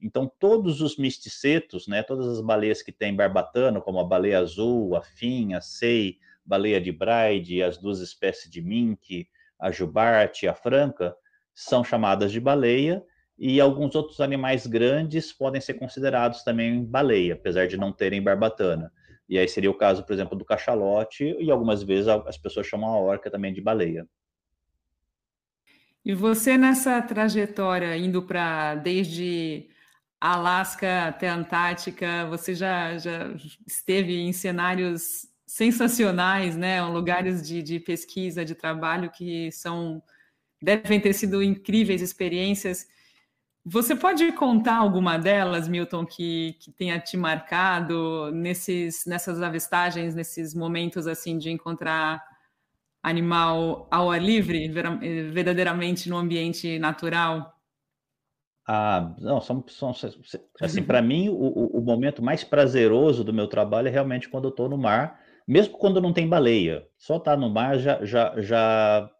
Então, 0.00 0.30
todos 0.38 0.80
os 0.80 0.96
misticetos, 0.96 1.86
né, 1.86 2.02
todas 2.02 2.26
as 2.26 2.40
baleias 2.40 2.82
que 2.82 2.90
têm 2.90 3.14
barbatana, 3.14 3.80
como 3.80 4.00
a 4.00 4.04
baleia 4.04 4.40
azul, 4.40 4.96
a 4.96 5.02
finha, 5.02 5.58
a 5.58 5.60
sei, 5.60 6.18
baleia 6.44 6.80
de 6.80 6.90
Braide, 6.90 7.62
as 7.62 7.78
duas 7.78 8.00
espécies 8.00 8.50
de 8.50 8.60
mink, 8.60 9.28
a 9.60 9.70
jubarte, 9.70 10.48
a 10.48 10.54
franca, 10.54 11.14
são 11.54 11.84
chamadas 11.84 12.32
de 12.32 12.40
baleia, 12.40 13.04
e 13.38 13.60
alguns 13.60 13.94
outros 13.94 14.20
animais 14.20 14.66
grandes 14.66 15.32
podem 15.32 15.60
ser 15.60 15.74
considerados 15.74 16.42
também 16.42 16.84
baleia, 16.84 17.34
apesar 17.34 17.68
de 17.68 17.76
não 17.76 17.92
terem 17.92 18.22
barbatana. 18.22 18.92
E 19.32 19.38
aí 19.38 19.48
seria 19.48 19.70
o 19.70 19.74
caso, 19.74 20.04
por 20.04 20.12
exemplo, 20.12 20.36
do 20.36 20.44
cachalote, 20.44 21.24
e 21.40 21.50
algumas 21.50 21.82
vezes 21.82 22.06
as 22.06 22.36
pessoas 22.36 22.66
chamam 22.66 22.90
a 22.90 23.00
orca 23.00 23.30
também 23.30 23.50
de 23.50 23.62
baleia. 23.62 24.06
E 26.04 26.12
você 26.12 26.58
nessa 26.58 27.00
trajetória 27.00 27.96
indo 27.96 28.22
para 28.24 28.74
desde 28.74 29.70
Alasca 30.20 31.08
até 31.08 31.30
Antártica, 31.30 32.26
você 32.28 32.54
já, 32.54 32.98
já 32.98 33.34
esteve 33.66 34.20
em 34.20 34.34
cenários 34.34 35.26
sensacionais, 35.46 36.54
né? 36.54 36.82
Lugares 36.82 37.40
de, 37.40 37.62
de 37.62 37.80
pesquisa, 37.80 38.44
de 38.44 38.54
trabalho 38.54 39.10
que 39.10 39.50
são 39.50 40.02
devem 40.60 41.00
ter 41.00 41.14
sido 41.14 41.42
incríveis 41.42 42.02
experiências. 42.02 42.86
Você 43.64 43.94
pode 43.94 44.30
contar 44.32 44.76
alguma 44.76 45.16
delas, 45.16 45.68
Milton, 45.68 46.04
que, 46.04 46.56
que 46.58 46.72
tenha 46.72 46.98
te 46.98 47.16
marcado 47.16 48.30
nesses, 48.32 49.06
nessas 49.06 49.40
avistagens, 49.40 50.14
nesses 50.16 50.52
momentos 50.52 51.06
assim 51.06 51.38
de 51.38 51.48
encontrar 51.48 52.20
animal 53.00 53.86
ao 53.90 54.10
ar 54.10 54.20
livre, 54.20 54.68
verdadeiramente 54.68 56.08
no 56.08 56.16
ambiente 56.16 56.78
natural? 56.78 57.56
Ah, 58.66 59.14
não, 59.18 59.40
são, 59.40 59.64
são 59.68 59.92
assim, 60.60 60.82
para 60.82 61.02
mim, 61.02 61.28
o, 61.28 61.78
o 61.78 61.80
momento 61.80 62.22
mais 62.22 62.44
prazeroso 62.44 63.24
do 63.24 63.32
meu 63.32 63.48
trabalho 63.48 63.88
é 63.88 63.90
realmente 63.90 64.28
quando 64.28 64.44
eu 64.44 64.50
estou 64.50 64.68
no 64.68 64.78
mar, 64.78 65.20
mesmo 65.46 65.76
quando 65.78 66.00
não 66.00 66.12
tem 66.12 66.28
baleia. 66.28 66.86
Só 66.96 67.16
estar 67.16 67.32
tá 67.32 67.36
no 67.36 67.50
mar 67.50 67.78
já, 67.78 68.04
já, 68.04 68.40
já, 68.40 69.10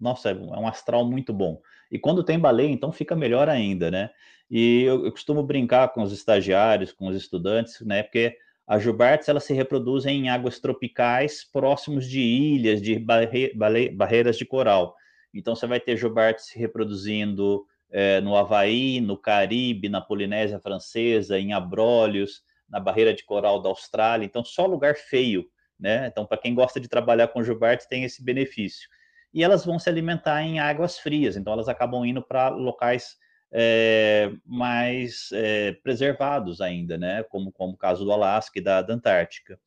nossa, 0.00 0.30
é 0.30 0.34
um 0.34 0.66
astral 0.66 1.04
muito 1.04 1.32
bom. 1.32 1.60
E 1.90 1.98
quando 1.98 2.24
tem 2.24 2.38
baleia, 2.38 2.70
então 2.70 2.92
fica 2.92 3.14
melhor 3.16 3.48
ainda, 3.48 3.90
né? 3.90 4.10
E 4.50 4.82
eu, 4.82 5.04
eu 5.04 5.12
costumo 5.12 5.42
brincar 5.42 5.88
com 5.92 6.02
os 6.02 6.12
estagiários, 6.12 6.92
com 6.92 7.06
os 7.06 7.16
estudantes, 7.16 7.80
né? 7.80 8.02
Porque 8.02 8.36
as 8.66 8.82
jubartes 8.82 9.28
elas 9.28 9.44
se 9.44 9.52
reproduzem 9.52 10.26
em 10.26 10.28
águas 10.28 10.60
tropicais 10.60 11.44
próximos 11.44 12.08
de 12.08 12.20
ilhas, 12.20 12.80
de 12.80 12.98
barre, 12.98 13.52
barreiras 13.92 14.38
de 14.38 14.44
coral. 14.44 14.94
Então 15.34 15.54
você 15.54 15.66
vai 15.66 15.80
ter 15.80 15.96
jubartes 15.96 16.46
se 16.46 16.58
reproduzindo 16.58 17.66
é, 17.90 18.20
no 18.20 18.36
Havaí, 18.36 19.00
no 19.00 19.16
Caribe, 19.16 19.88
na 19.88 20.00
Polinésia 20.00 20.60
Francesa, 20.60 21.38
em 21.38 21.52
Abrolhos, 21.52 22.42
na 22.68 22.78
barreira 22.78 23.12
de 23.12 23.24
coral 23.24 23.60
da 23.60 23.68
Austrália. 23.68 24.24
Então 24.24 24.44
só 24.44 24.66
lugar 24.66 24.94
feio, 24.94 25.46
né? 25.78 26.06
Então 26.06 26.24
para 26.24 26.38
quem 26.38 26.54
gosta 26.54 26.78
de 26.78 26.88
trabalhar 26.88 27.28
com 27.28 27.42
jubartes 27.42 27.86
tem 27.86 28.04
esse 28.04 28.22
benefício. 28.22 28.88
E 29.32 29.42
elas 29.44 29.64
vão 29.64 29.78
se 29.78 29.88
alimentar 29.88 30.42
em 30.42 30.58
águas 30.58 30.98
frias. 30.98 31.36
Então 31.36 31.52
elas 31.52 31.68
acabam 31.68 32.04
indo 32.04 32.22
para 32.22 32.48
locais 32.48 33.16
é, 33.52 34.30
mais 34.44 35.28
é, 35.32 35.72
preservados 35.82 36.60
ainda, 36.60 36.96
né? 36.96 37.22
Como, 37.24 37.52
como 37.52 37.74
o 37.74 37.78
caso 37.78 38.04
do 38.04 38.12
Alasca 38.12 38.58
e 38.58 38.62
da, 38.62 38.82
da 38.82 38.94
Antártica. 38.94 39.58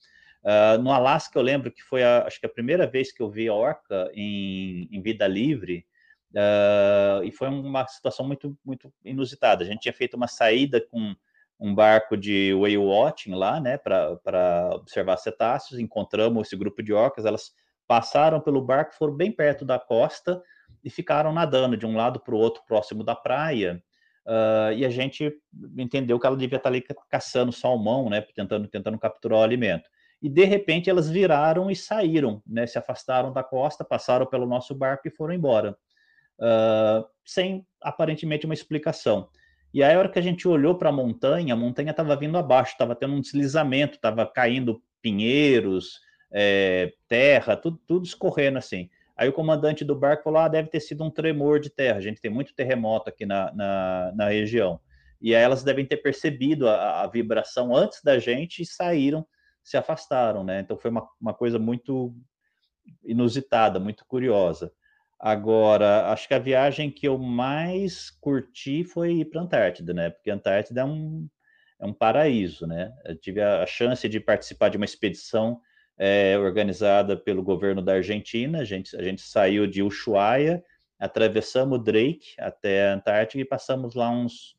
Uh, 0.44 0.78
no 0.82 0.92
Alasca, 0.92 1.40
eu 1.40 1.44
lembro 1.44 1.72
que 1.72 1.82
foi, 1.82 2.04
a, 2.04 2.26
acho 2.26 2.38
que 2.40 2.46
a 2.46 2.50
primeira 2.50 2.86
vez 2.86 3.14
que 3.14 3.22
eu 3.22 3.30
vi 3.30 3.50
orca 3.50 4.12
em, 4.14 4.90
em 4.92 5.02
vida 5.02 5.26
livre, 5.26 5.86
uh, 6.32 7.24
e 7.24 7.32
foi 7.32 7.48
uma 7.48 7.88
situação 7.88 8.28
muito, 8.28 8.58
muito 8.64 8.94
inusitada. 9.06 9.64
A 9.64 9.68
gente 9.68 9.80
tinha 9.82 9.94
feito 9.94 10.16
uma 10.16 10.28
saída 10.28 10.82
com 10.82 11.16
um 11.58 11.74
barco 11.74 12.18
de 12.18 12.54
whale 12.54 12.78
watching 12.78 13.34
lá, 13.36 13.58
né, 13.60 13.78
para 13.78 14.70
observar 14.74 15.16
cetáceos, 15.16 15.80
encontramos 15.80 16.48
esse 16.48 16.58
grupo 16.58 16.84
de 16.84 16.92
orcas, 16.92 17.26
elas 17.26 17.54
passaram 17.94 18.42
pelo 18.42 18.60
barco, 18.60 18.96
foram 18.96 19.14
bem 19.14 19.32
perto 19.32 19.64
da 19.64 19.78
costa, 19.78 20.42
e 20.84 20.90
ficaram 20.90 21.32
nadando 21.32 21.78
de 21.78 21.86
um 21.86 21.96
lado 21.96 22.20
para 22.20 22.34
o 22.34 22.38
outro, 22.40 22.64
próximo 22.68 23.04
da 23.04 23.16
praia. 23.16 23.84
Uh, 24.26 24.74
e 24.76 24.84
a 24.84 24.90
gente 24.90 25.32
entendeu 25.78 26.20
que 26.20 26.26
ela 26.26 26.36
devia 26.36 26.58
estar 26.58 26.70
ali 26.70 26.84
caçando 27.08 27.52
salmão, 27.52 28.10
né, 28.10 28.26
tentando, 28.36 28.68
tentando 28.68 28.98
capturar 28.98 29.42
o 29.42 29.44
alimento. 29.44 29.88
E 30.20 30.28
de 30.28 30.44
repente 30.44 30.90
elas 30.90 31.08
viraram 31.08 31.70
e 31.70 31.76
saíram, 31.76 32.42
né, 32.48 32.66
se 32.66 32.80
afastaram 32.80 33.32
da 33.32 33.44
costa, 33.44 33.86
passaram 33.86 34.26
pelo 34.26 34.48
nosso 34.48 34.74
barco 34.74 35.08
e 35.08 35.12
foram 35.12 35.36
embora, 35.36 35.78
uh, 36.40 37.06
sem 37.24 37.64
aparentemente 37.80 38.46
uma 38.48 38.56
explicação. 38.56 39.30
E 39.72 39.84
aí, 39.84 39.94
a 39.94 40.00
hora 40.00 40.10
que 40.10 40.18
a 40.18 40.24
gente 40.24 40.48
olhou 40.48 40.80
para 40.80 40.90
a 40.90 40.92
montanha, 40.92 41.54
a 41.54 41.58
montanha 41.58 41.92
estava 41.92 42.16
vindo 42.16 42.40
abaixo, 42.40 42.72
estava 42.72 42.96
tendo 42.96 43.14
um 43.14 43.22
deslizamento, 43.22 43.98
estava 43.98 44.26
caindo 44.26 44.82
pinheiros, 45.00 46.00
é, 46.34 46.92
terra, 47.08 47.56
tudo, 47.56 47.80
tudo 47.88 48.06
escorrendo 48.06 48.58
assim. 48.58 48.90
Aí 49.16 49.30
o 49.30 49.34
comandante 49.34 49.86
do 49.86 49.96
barco 49.96 50.24
falou: 50.24 50.40
ah, 50.40 50.48
deve 50.48 50.70
ter 50.70 50.80
sido 50.80 51.04
um 51.04 51.12
tremor 51.12 51.60
de 51.60 51.70
terra. 51.70 51.98
A 51.98 52.02
gente 52.02 52.20
tem 52.20 52.32
muito 52.32 52.56
terremoto 52.56 53.10
aqui 53.10 53.26
na, 53.26 53.54
na, 53.54 54.12
na 54.16 54.28
região. 54.30 54.80
E 55.22 55.36
aí 55.36 55.44
elas 55.44 55.64
devem 55.64 55.86
ter 55.86 55.98
percebido 55.98 56.68
a, 56.68 57.04
a, 57.04 57.08
vibração 57.08 57.76
antes 57.76 58.02
da 58.04 58.20
gente 58.20 58.62
e 58.62 58.66
saíram, 58.66 59.26
se 59.64 59.78
afastaram, 59.78 60.44
né? 60.44 60.60
Então 60.60 60.78
foi 60.78 60.92
uma, 60.92 61.08
uma 61.22 61.34
coisa 61.34 61.58
muito 61.58 62.14
inusitada, 63.06 63.80
muito 63.80 64.04
curiosa. 64.06 64.72
Agora, 65.20 66.12
acho 66.12 66.28
que 66.28 66.34
a 66.34 66.40
viagem 66.40 66.92
que 66.92 67.08
eu 67.08 67.18
mais 67.18 68.10
curti 68.10 68.84
foi 68.84 69.14
ir 69.20 69.26
para 69.26 69.40
a 69.40 69.44
Antártida, 69.46 69.94
né? 69.94 70.10
Porque 70.10 70.30
a 70.30 70.34
Antártida 70.36 70.82
é 70.82 70.84
um, 70.86 71.30
é 71.80 71.86
um 71.86 71.94
paraíso, 71.94 72.68
né? 72.68 72.92
Eu 73.06 73.16
tive 73.16 73.42
a 73.42 73.66
chance 73.66 74.10
de 74.10 74.20
participar 74.20 74.68
de 74.68 74.76
uma 74.76 74.86
expedição 74.86 75.62
é, 75.98 76.38
organizada 76.38 77.16
pelo 77.16 77.44
governo 77.44 77.82
da 77.82 77.94
Argentina. 77.94 78.60
A 78.60 78.66
gente, 78.66 78.96
a 78.96 79.04
gente 79.04 79.22
saiu 79.22 79.68
de 79.68 79.82
Ushuaia, 79.84 80.64
atravessamos 81.00 81.84
Drake 81.84 82.34
até 82.40 82.90
a 82.90 82.94
Antártica 82.94 83.42
e 83.42 83.46
passamos 83.46 83.96
lá 83.96 84.10
uns, 84.10 84.56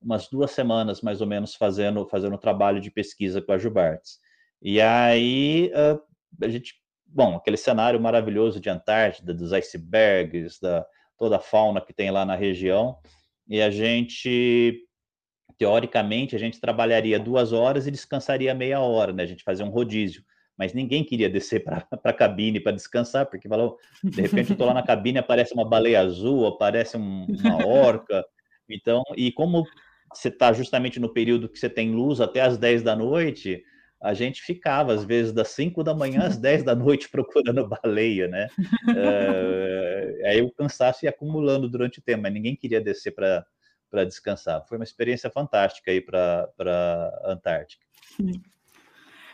umas 0.00 0.28
duas 0.28 0.50
semanas, 0.50 1.00
mais 1.00 1.20
ou 1.20 1.26
menos, 1.26 1.54
fazendo, 1.54 2.06
fazendo 2.06 2.38
trabalho 2.38 2.80
de 2.80 2.90
pesquisa 2.90 3.40
com 3.40 3.52
a 3.52 3.58
Jubartes. 3.58 4.18
E 4.60 4.80
aí 4.80 5.70
a 6.42 6.48
gente, 6.48 6.74
bom, 7.06 7.36
aquele 7.36 7.56
cenário 7.56 8.00
maravilhoso 8.00 8.60
de 8.60 8.68
Antártida, 8.68 9.32
dos 9.32 9.52
icebergs, 9.52 10.58
da 10.60 10.86
toda 11.16 11.36
a 11.36 11.40
fauna 11.40 11.80
que 11.80 11.92
tem 11.92 12.10
lá 12.10 12.24
na 12.24 12.34
região, 12.34 12.98
e 13.46 13.62
a 13.62 13.70
gente 13.70 14.80
teoricamente 15.56 16.34
a 16.34 16.38
gente 16.38 16.60
trabalharia 16.60 17.20
duas 17.20 17.52
horas 17.52 17.86
e 17.86 17.90
descansaria 17.90 18.52
meia 18.52 18.80
hora, 18.80 19.12
né? 19.12 19.22
A 19.22 19.26
gente 19.26 19.44
fazia 19.44 19.64
um 19.64 19.70
rodízio 19.70 20.24
mas 20.56 20.72
ninguém 20.72 21.04
queria 21.04 21.28
descer 21.28 21.64
para 21.64 21.86
a 22.04 22.12
cabine 22.12 22.60
para 22.60 22.72
descansar, 22.72 23.26
porque 23.26 23.48
falou, 23.48 23.78
de 24.02 24.20
repente 24.20 24.50
eu 24.50 24.54
estou 24.54 24.66
lá 24.66 24.74
na 24.74 24.82
cabine, 24.82 25.18
aparece 25.18 25.54
uma 25.54 25.68
baleia 25.68 26.00
azul, 26.00 26.46
aparece 26.46 26.96
um, 26.96 27.26
uma 27.26 27.66
orca, 27.66 28.24
então, 28.68 29.02
e 29.16 29.30
como 29.32 29.64
você 30.12 30.28
está 30.28 30.52
justamente 30.52 31.00
no 31.00 31.12
período 31.12 31.48
que 31.48 31.58
você 31.58 31.68
tem 31.68 31.90
luz 31.90 32.20
até 32.20 32.40
as 32.40 32.56
10 32.56 32.82
da 32.82 32.94
noite, 32.94 33.62
a 34.00 34.12
gente 34.12 34.42
ficava, 34.42 34.92
às 34.92 35.04
vezes, 35.04 35.32
das 35.32 35.48
5 35.48 35.82
da 35.82 35.94
manhã 35.94 36.22
às 36.26 36.36
10 36.36 36.62
da 36.62 36.74
noite 36.74 37.08
procurando 37.10 37.66
baleia, 37.66 38.28
né? 38.28 38.48
É, 38.94 40.28
aí 40.28 40.42
o 40.42 40.52
cansaço 40.52 41.04
ia 41.04 41.10
acumulando 41.10 41.68
durante 41.68 41.98
o 41.98 42.02
tempo, 42.02 42.22
mas 42.22 42.32
ninguém 42.32 42.54
queria 42.54 42.80
descer 42.80 43.12
para 43.12 44.04
descansar. 44.04 44.64
Foi 44.68 44.76
uma 44.76 44.84
experiência 44.84 45.30
fantástica 45.30 45.90
aí 45.90 46.00
para 46.00 46.50
a 46.58 47.32
Antártica. 47.32 47.84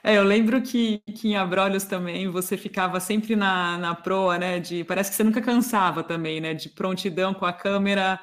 É, 0.02 0.16
eu 0.16 0.24
lembro 0.24 0.62
que, 0.62 0.98
que 1.14 1.28
em 1.28 1.36
Abrolhos 1.36 1.84
também 1.84 2.28
você 2.28 2.56
ficava 2.56 2.98
sempre 3.00 3.36
na, 3.36 3.76
na 3.78 3.94
proa, 3.94 4.38
né? 4.38 4.58
De, 4.58 4.82
parece 4.84 5.10
que 5.10 5.16
você 5.16 5.24
nunca 5.24 5.42
cansava 5.42 6.02
também, 6.02 6.40
né? 6.40 6.54
De 6.54 6.68
prontidão 6.68 7.34
com 7.34 7.44
a 7.44 7.52
câmera 7.52 8.18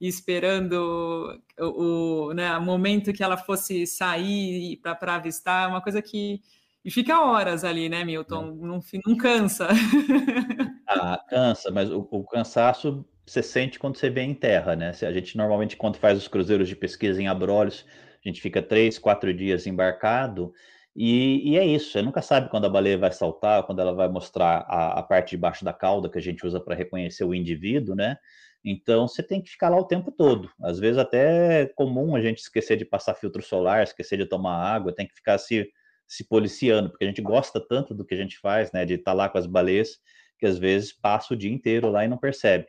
esperando 0.00 1.38
o, 1.58 2.28
o 2.28 2.32
né, 2.32 2.58
momento 2.58 3.12
que 3.12 3.22
ela 3.22 3.36
fosse 3.36 3.86
sair 3.86 4.78
para 4.78 5.14
avistar, 5.16 5.68
uma 5.68 5.80
coisa 5.80 6.00
que. 6.00 6.40
E 6.82 6.90
fica 6.90 7.20
horas 7.20 7.62
ali, 7.62 7.90
né, 7.90 8.02
Milton? 8.04 8.56
Não, 8.58 8.80
não 9.06 9.16
cansa. 9.16 9.68
Ah, 10.92 11.24
cansa, 11.28 11.70
mas 11.70 11.88
o, 11.88 12.04
o 12.10 12.24
cansaço 12.24 13.06
você 13.24 13.44
sente 13.44 13.78
quando 13.78 13.96
você 13.96 14.10
vê 14.10 14.22
em 14.22 14.34
terra, 14.34 14.74
né? 14.74 14.90
A 14.90 15.12
gente 15.12 15.36
normalmente, 15.36 15.76
quando 15.76 15.98
faz 15.98 16.18
os 16.18 16.26
cruzeiros 16.26 16.68
de 16.68 16.74
pesquisa 16.74 17.22
em 17.22 17.28
Abrolhos, 17.28 17.86
a 18.24 18.28
gente 18.28 18.40
fica 18.40 18.60
três, 18.60 18.98
quatro 18.98 19.32
dias 19.32 19.68
embarcado 19.68 20.52
e, 20.94 21.52
e, 21.52 21.58
é 21.58 21.64
isso, 21.64 21.92
você 21.92 22.02
nunca 22.02 22.20
sabe 22.20 22.48
quando 22.50 22.64
a 22.66 22.68
baleia 22.68 22.98
vai 22.98 23.12
saltar, 23.12 23.62
quando 23.64 23.80
ela 23.80 23.92
vai 23.92 24.08
mostrar 24.08 24.64
a, 24.68 24.98
a 24.98 25.02
parte 25.02 25.30
de 25.30 25.36
baixo 25.36 25.64
da 25.64 25.72
cauda 25.72 26.10
que 26.10 26.18
a 26.18 26.22
gente 26.22 26.44
usa 26.44 26.60
para 26.60 26.74
reconhecer 26.74 27.24
o 27.24 27.34
indivíduo, 27.34 27.94
né? 27.94 28.16
Então 28.64 29.08
você 29.08 29.22
tem 29.22 29.40
que 29.40 29.50
ficar 29.50 29.68
lá 29.68 29.78
o 29.78 29.86
tempo 29.86 30.10
todo. 30.12 30.50
Às 30.62 30.78
vezes 30.78 30.98
até 30.98 31.62
é 31.62 31.66
comum 31.66 32.14
a 32.14 32.20
gente 32.20 32.38
esquecer 32.38 32.76
de 32.76 32.84
passar 32.84 33.14
filtro 33.14 33.42
solar, 33.42 33.82
esquecer 33.82 34.18
de 34.18 34.26
tomar 34.26 34.56
água, 34.56 34.94
tem 34.94 35.06
que 35.06 35.14
ficar 35.14 35.38
se, 35.38 35.70
se 36.06 36.24
policiando, 36.28 36.90
porque 36.90 37.04
a 37.04 37.08
gente 37.08 37.22
gosta 37.22 37.60
tanto 37.60 37.94
do 37.94 38.04
que 38.04 38.14
a 38.14 38.18
gente 38.18 38.38
faz, 38.38 38.72
né? 38.72 38.84
De 38.84 38.94
estar 38.94 39.12
tá 39.12 39.16
lá 39.16 39.28
com 39.28 39.38
as 39.38 39.46
baleias, 39.46 39.98
que 40.38 40.46
às 40.46 40.58
vezes 40.58 40.92
passa 40.92 41.34
o 41.34 41.36
dia 41.36 41.50
inteiro 41.52 41.90
lá 41.90 42.04
e 42.04 42.08
não 42.08 42.18
percebe. 42.18 42.66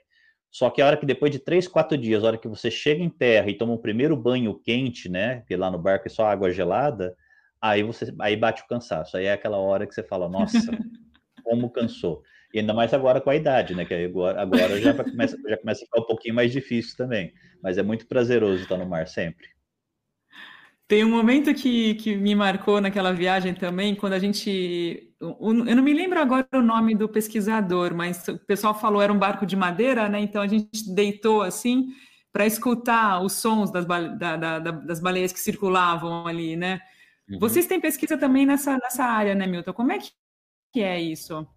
Só 0.51 0.69
que 0.69 0.81
a 0.81 0.85
hora 0.85 0.97
que 0.97 1.05
depois 1.05 1.31
de 1.31 1.39
três, 1.39 1.67
quatro 1.67 1.97
dias, 1.97 2.23
a 2.23 2.27
hora 2.27 2.37
que 2.37 2.47
você 2.47 2.69
chega 2.69 3.01
em 3.01 3.09
terra 3.09 3.49
e 3.49 3.57
toma 3.57 3.73
o 3.73 3.79
primeiro 3.79 4.15
banho 4.17 4.59
quente, 4.59 5.09
né? 5.09 5.37
Porque 5.37 5.55
lá 5.55 5.71
no 5.71 5.79
barco 5.79 6.07
é 6.07 6.09
só 6.09 6.25
água 6.25 6.51
gelada, 6.51 7.15
aí 7.61 7.83
você 7.83 8.13
aí 8.19 8.35
bate 8.35 8.63
o 8.63 8.67
cansaço. 8.67 9.15
Aí 9.15 9.25
é 9.25 9.33
aquela 9.33 9.57
hora 9.57 9.85
que 9.85 9.93
você 9.93 10.03
fala, 10.03 10.27
nossa, 10.27 10.57
como 11.43 11.69
cansou. 11.69 12.23
E 12.53 12.59
ainda 12.59 12.73
mais 12.73 12.93
agora 12.93 13.21
com 13.21 13.29
a 13.29 13.35
idade, 13.35 13.75
né? 13.75 13.85
Que 13.85 13.93
agora, 13.93 14.41
agora 14.41 14.81
já, 14.81 14.93
começa, 14.93 15.37
já 15.47 15.57
começa 15.57 15.83
a 15.83 15.85
ficar 15.85 16.01
um 16.01 16.05
pouquinho 16.05 16.35
mais 16.35 16.51
difícil 16.51 16.97
também. 16.97 17.31
Mas 17.63 17.77
é 17.77 17.83
muito 17.83 18.07
prazeroso 18.07 18.63
estar 18.63 18.77
no 18.77 18.85
mar 18.85 19.07
sempre. 19.07 19.47
Tem 20.87 21.05
um 21.05 21.09
momento 21.09 21.53
que, 21.53 21.95
que 21.95 22.17
me 22.17 22.35
marcou 22.35 22.81
naquela 22.81 23.13
viagem 23.13 23.53
também, 23.53 23.95
quando 23.95 24.11
a 24.11 24.19
gente. 24.19 25.15
Eu 25.21 25.53
não 25.53 25.81
me 25.81 25.93
lembro 25.93 26.19
agora 26.19 26.45
o 26.53 26.61
nome 26.61 26.93
do 26.95 27.07
pesquisador, 27.07 27.95
mas 27.95 28.27
o 28.27 28.37
pessoal 28.39 28.77
falou 28.77 29.01
era 29.01 29.13
um 29.13 29.17
barco 29.17 29.45
de 29.45 29.55
madeira, 29.55 30.09
né? 30.09 30.19
Então 30.19 30.41
a 30.41 30.47
gente 30.47 30.93
deitou 30.93 31.43
assim 31.43 31.87
para 32.33 32.45
escutar 32.45 33.21
os 33.23 33.33
sons 33.33 33.71
das, 33.71 33.85
da, 33.85 34.35
da, 34.35 34.59
das 34.59 34.99
baleias 34.99 35.31
que 35.31 35.39
circulavam 35.39 36.27
ali, 36.27 36.57
né? 36.57 36.81
Uhum. 37.31 37.39
Vocês 37.39 37.65
têm 37.65 37.79
pesquisa 37.79 38.17
também 38.17 38.45
nessa, 38.45 38.77
nessa 38.77 39.03
área, 39.03 39.33
né, 39.33 39.47
Milton? 39.47 39.73
Como 39.73 39.91
é 39.91 39.99
que, 39.99 40.11
que 40.73 40.81
é 40.81 40.99
isso? 40.99 41.47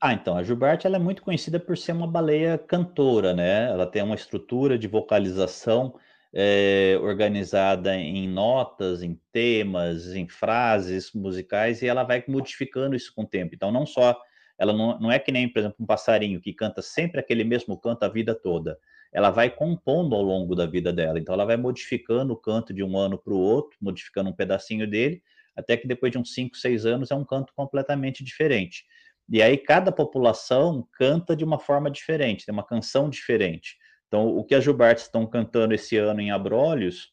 Ah, 0.00 0.12
então, 0.12 0.36
a 0.36 0.42
Gilberte 0.42 0.86
ela 0.86 0.96
é 0.96 1.00
muito 1.00 1.22
conhecida 1.22 1.58
por 1.58 1.76
ser 1.76 1.92
uma 1.92 2.06
baleia 2.06 2.56
cantora, 2.56 3.34
né? 3.34 3.68
Ela 3.68 3.86
tem 3.86 4.02
uma 4.02 4.14
estrutura 4.14 4.78
de 4.78 4.86
vocalização 4.86 5.98
é, 6.32 6.96
organizada 7.02 7.96
em 7.96 8.28
notas, 8.28 9.02
em 9.02 9.20
temas, 9.32 10.14
em 10.14 10.28
frases 10.28 11.12
musicais, 11.12 11.82
e 11.82 11.86
ela 11.86 12.04
vai 12.04 12.22
modificando 12.28 12.94
isso 12.94 13.12
com 13.14 13.22
o 13.22 13.26
tempo. 13.26 13.54
Então, 13.54 13.72
não 13.72 13.84
só, 13.84 14.16
ela 14.56 14.72
não, 14.72 14.98
não 15.00 15.10
é 15.10 15.18
que 15.18 15.32
nem, 15.32 15.52
por 15.52 15.58
exemplo, 15.58 15.76
um 15.80 15.86
passarinho 15.86 16.40
que 16.40 16.52
canta 16.52 16.80
sempre 16.80 17.18
aquele 17.18 17.42
mesmo 17.42 17.76
canto 17.78 18.04
a 18.04 18.08
vida 18.08 18.34
toda. 18.34 18.78
Ela 19.12 19.30
vai 19.30 19.50
compondo 19.50 20.14
ao 20.14 20.22
longo 20.22 20.54
da 20.54 20.66
vida 20.66 20.92
dela. 20.92 21.18
Então, 21.18 21.34
ela 21.34 21.44
vai 21.44 21.56
modificando 21.56 22.32
o 22.32 22.36
canto 22.36 22.74
de 22.74 22.82
um 22.82 22.96
ano 22.96 23.18
para 23.18 23.32
o 23.32 23.38
outro, 23.38 23.76
modificando 23.80 24.30
um 24.30 24.34
pedacinho 24.34 24.88
dele, 24.88 25.22
até 25.56 25.76
que 25.76 25.88
depois 25.88 26.12
de 26.12 26.18
uns 26.18 26.34
5, 26.34 26.56
6 26.56 26.86
anos 26.86 27.10
é 27.10 27.14
um 27.14 27.24
canto 27.24 27.52
completamente 27.54 28.22
diferente. 28.22 28.84
E 29.28 29.42
aí 29.42 29.58
cada 29.58 29.92
população 29.92 30.86
canta 30.92 31.36
de 31.36 31.44
uma 31.44 31.58
forma 31.58 31.90
diferente, 31.90 32.46
tem 32.46 32.52
uma 32.52 32.64
canção 32.64 33.10
diferente. 33.10 33.76
Então, 34.06 34.26
o 34.26 34.42
que 34.44 34.54
as 34.54 34.64
Gilbertas 34.64 35.04
estão 35.04 35.26
cantando 35.26 35.74
esse 35.74 35.96
ano 35.98 36.20
em 36.20 36.30
Abrolhos 36.30 37.12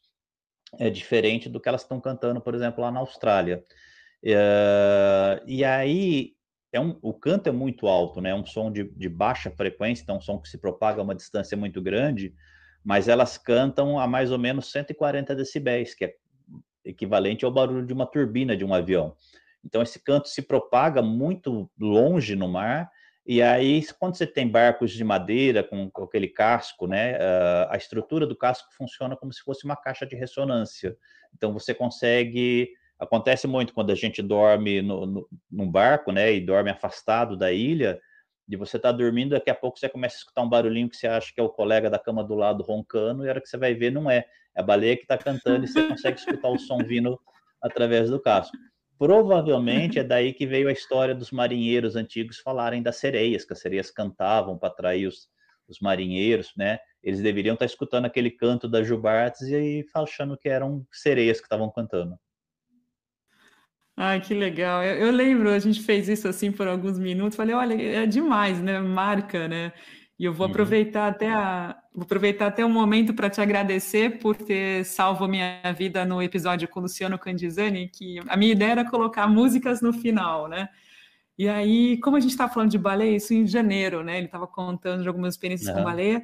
é 0.79 0.89
diferente 0.89 1.49
do 1.49 1.60
que 1.60 1.67
elas 1.67 1.81
estão 1.81 1.99
cantando, 1.99 2.39
por 2.39 2.55
exemplo, 2.55 2.81
lá 2.81 2.91
na 2.91 2.99
Austrália. 2.99 3.63
É, 4.23 5.41
e 5.45 5.63
aí, 5.63 6.35
é 6.75 6.79
um, 6.79 6.97
o 7.01 7.13
canto 7.13 7.47
é 7.47 7.51
muito 7.51 7.88
alto, 7.88 8.21
né? 8.21 8.31
É 8.31 8.35
um 8.35 8.45
som 8.45 8.71
de, 8.71 8.83
de 8.83 9.09
baixa 9.09 9.51
frequência, 9.51 10.03
então 10.03 10.15
é 10.15 10.17
um 10.17 10.21
som 10.21 10.39
que 10.39 10.49
se 10.49 10.57
propaga 10.57 11.01
a 11.01 11.03
uma 11.03 11.15
distância 11.15 11.57
muito 11.57 11.81
grande, 11.81 12.33
mas 12.83 13.07
elas 13.07 13.38
cantam 13.38 13.99
a 13.99 14.07
mais 14.07 14.31
ou 14.31 14.38
menos 14.38 14.71
140 14.71 15.35
decibéis, 15.35 15.93
que 15.93 16.05
é 16.05 16.15
equivalente 16.83 17.45
ao 17.45 17.51
barulho 17.51 17.85
de 17.85 17.93
uma 17.93 18.05
turbina 18.05 18.55
de 18.55 18.63
um 18.63 18.73
avião. 18.73 19.15
Então, 19.63 19.81
esse 19.81 19.99
canto 19.99 20.27
se 20.27 20.41
propaga 20.41 21.01
muito 21.01 21.69
longe 21.79 22.35
no 22.35 22.47
mar, 22.47 22.91
e 23.27 23.41
aí, 23.41 23.83
quando 23.99 24.15
você 24.15 24.27
tem 24.27 24.47
barcos 24.47 24.91
de 24.91 25.03
madeira 25.03 25.63
com, 25.63 25.89
com 25.89 26.03
aquele 26.03 26.27
casco, 26.27 26.85
né, 26.85 27.17
uh, 27.17 27.71
a 27.71 27.75
estrutura 27.75 28.27
do 28.27 28.35
casco 28.35 28.71
funciona 28.77 29.17
como 29.17 29.33
se 29.33 29.41
fosse 29.41 29.65
uma 29.65 29.75
caixa 29.75 30.05
de 30.05 30.15
ressonância. 30.15 30.95
Então, 31.33 31.51
você 31.51 31.73
consegue. 31.73 32.69
Acontece 32.99 33.47
muito 33.47 33.73
quando 33.73 33.91
a 33.91 33.95
gente 33.95 34.21
dorme 34.21 34.81
no, 34.81 35.05
no, 35.05 35.27
num 35.51 35.69
barco, 35.69 36.12
né, 36.12 36.34
e 36.34 36.39
dorme 36.39 36.69
afastado 36.69 37.36
da 37.36 37.51
ilha, 37.51 37.99
de 38.47 38.55
você 38.55 38.77
estar 38.77 38.91
tá 38.91 38.97
dormindo, 38.97 39.31
daqui 39.31 39.49
a 39.49 39.55
pouco 39.55 39.77
você 39.77 39.89
começa 39.89 40.15
a 40.15 40.19
escutar 40.19 40.41
um 40.41 40.49
barulhinho 40.49 40.89
que 40.89 40.95
você 40.95 41.08
acha 41.08 41.31
que 41.34 41.41
é 41.41 41.43
o 41.43 41.49
colega 41.49 41.89
da 41.89 41.99
cama 41.99 42.23
do 42.23 42.36
lado 42.36 42.63
roncando, 42.63 43.25
e 43.25 43.27
a 43.27 43.31
hora 43.31 43.41
que 43.41 43.49
você 43.49 43.58
vai 43.58 43.73
ver, 43.73 43.91
não 43.91 44.10
é. 44.10 44.25
É 44.55 44.62
a 44.62 44.63
baleia 44.63 44.95
que 44.95 45.03
está 45.03 45.17
cantando 45.17 45.65
e 45.65 45.67
você 45.67 45.84
consegue 45.88 46.17
escutar 46.17 46.49
o 46.49 46.58
som 46.58 46.77
vindo 46.77 47.19
através 47.62 48.10
do 48.10 48.21
casco. 48.21 48.55
Provavelmente 48.97 49.99
é 49.99 50.03
daí 50.03 50.34
que 50.34 50.47
veio 50.47 50.69
a 50.69 50.71
história 50.71 51.13
dos 51.13 51.31
marinheiros 51.31 51.97
antigos 51.97 52.39
falarem 52.39 52.81
das 52.81 52.95
sereias, 52.95 53.43
que 53.43 53.51
as 53.51 53.60
sereias 53.60 53.91
cantavam 53.91 54.58
para 54.58 54.69
atrair 54.69 55.08
os, 55.08 55.27
os 55.67 55.79
marinheiros, 55.81 56.53
né? 56.55 56.79
Eles 57.03 57.21
deveriam 57.21 57.55
estar 57.55 57.65
escutando 57.65 58.05
aquele 58.05 58.31
canto 58.31 58.69
da 58.69 58.81
Jubartes 58.81 59.41
e 59.41 59.86
achando 59.93 60.38
que 60.38 60.47
eram 60.47 60.88
sereias 60.91 61.39
que 61.39 61.45
estavam 61.45 61.69
cantando. 61.69 62.17
Ai, 63.97 64.19
que 64.19 64.34
legal. 64.34 64.84
Eu, 64.84 65.08
eu, 65.08 65.12
lembro, 65.12 65.49
a 65.49 65.60
gente 65.60 65.81
fez 65.81 66.10
isso 66.10 66.27
assim 66.27 66.51
por 66.51 66.67
alguns 66.67 66.99
minutos. 66.99 67.36
Falei, 67.36 67.55
olha, 67.55 67.81
é 67.81 68.05
demais, 68.05 68.62
né? 68.62 68.79
Marca, 68.79 69.47
né? 69.47 69.71
E 70.19 70.25
eu 70.25 70.34
vou 70.34 70.45
uhum. 70.45 70.51
aproveitar 70.51 71.08
até 71.08 71.29
a, 71.29 71.77
vou 71.93 72.03
aproveitar 72.03 72.47
até 72.47 72.65
um 72.65 72.71
momento 72.71 73.13
para 73.13 73.29
te 73.29 73.41
agradecer 73.41 74.19
por 74.19 74.36
ter 74.36 74.86
salvo 74.86 75.27
minha 75.27 75.62
vida 75.77 76.05
no 76.05 76.21
episódio 76.21 76.67
com 76.67 76.79
o 76.79 76.84
Luciano 76.84 77.19
Candizani, 77.19 77.89
que 77.89 78.19
a 78.27 78.38
minha 78.38 78.51
ideia 78.51 78.71
era 78.71 78.89
colocar 78.89 79.27
músicas 79.27 79.81
no 79.81 79.93
final, 79.93 80.47
né? 80.47 80.69
E 81.38 81.49
aí, 81.49 81.97
como 81.99 82.15
a 82.15 82.19
gente 82.19 82.31
estava 82.31 82.53
falando 82.53 82.71
de 82.71 82.77
baleia, 82.77 83.17
isso 83.17 83.34
em 83.34 83.45
janeiro, 83.45 84.03
né? 84.03 84.17
Ele 84.17 84.27
estava 84.27 84.47
contando 84.47 85.01
de 85.01 85.08
algumas 85.08 85.34
experiências 85.34 85.69
uhum. 85.69 85.75
com 85.75 85.84
baleia. 85.84 86.23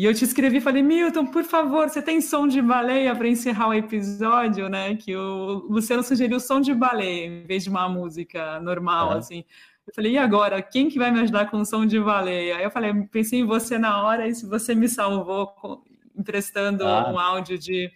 E 0.00 0.06
eu 0.06 0.14
te 0.14 0.24
escrevi 0.24 0.62
falei, 0.62 0.82
Milton, 0.82 1.26
por 1.26 1.44
favor, 1.44 1.86
você 1.86 2.00
tem 2.00 2.22
som 2.22 2.48
de 2.48 2.62
baleia 2.62 3.14
para 3.14 3.28
encerrar 3.28 3.68
o 3.68 3.74
episódio, 3.74 4.66
né? 4.66 4.96
Que 4.96 5.14
o 5.14 5.66
Luciano 5.68 6.02
sugeriu 6.02 6.40
som 6.40 6.58
de 6.58 6.72
baleia 6.72 7.26
em 7.26 7.42
vez 7.44 7.64
de 7.64 7.68
uma 7.68 7.86
música 7.86 8.58
normal, 8.60 9.10
uhum. 9.10 9.18
assim. 9.18 9.44
Eu 9.86 9.92
falei, 9.92 10.12
e 10.12 10.16
agora? 10.16 10.62
Quem 10.62 10.88
que 10.88 10.98
vai 10.98 11.10
me 11.10 11.20
ajudar 11.20 11.50
com 11.50 11.58
o 11.58 11.66
som 11.66 11.84
de 11.84 12.00
baleia? 12.00 12.56
Aí 12.56 12.64
eu 12.64 12.70
falei, 12.70 12.94
pensei 13.12 13.40
em 13.40 13.44
você 13.44 13.76
na 13.76 14.02
hora 14.02 14.26
e 14.26 14.34
se 14.34 14.46
você 14.46 14.74
me 14.74 14.88
salvou 14.88 15.48
com, 15.48 15.82
emprestando 16.16 16.82
ah. 16.82 17.12
um 17.12 17.18
áudio 17.18 17.58
de. 17.58 17.92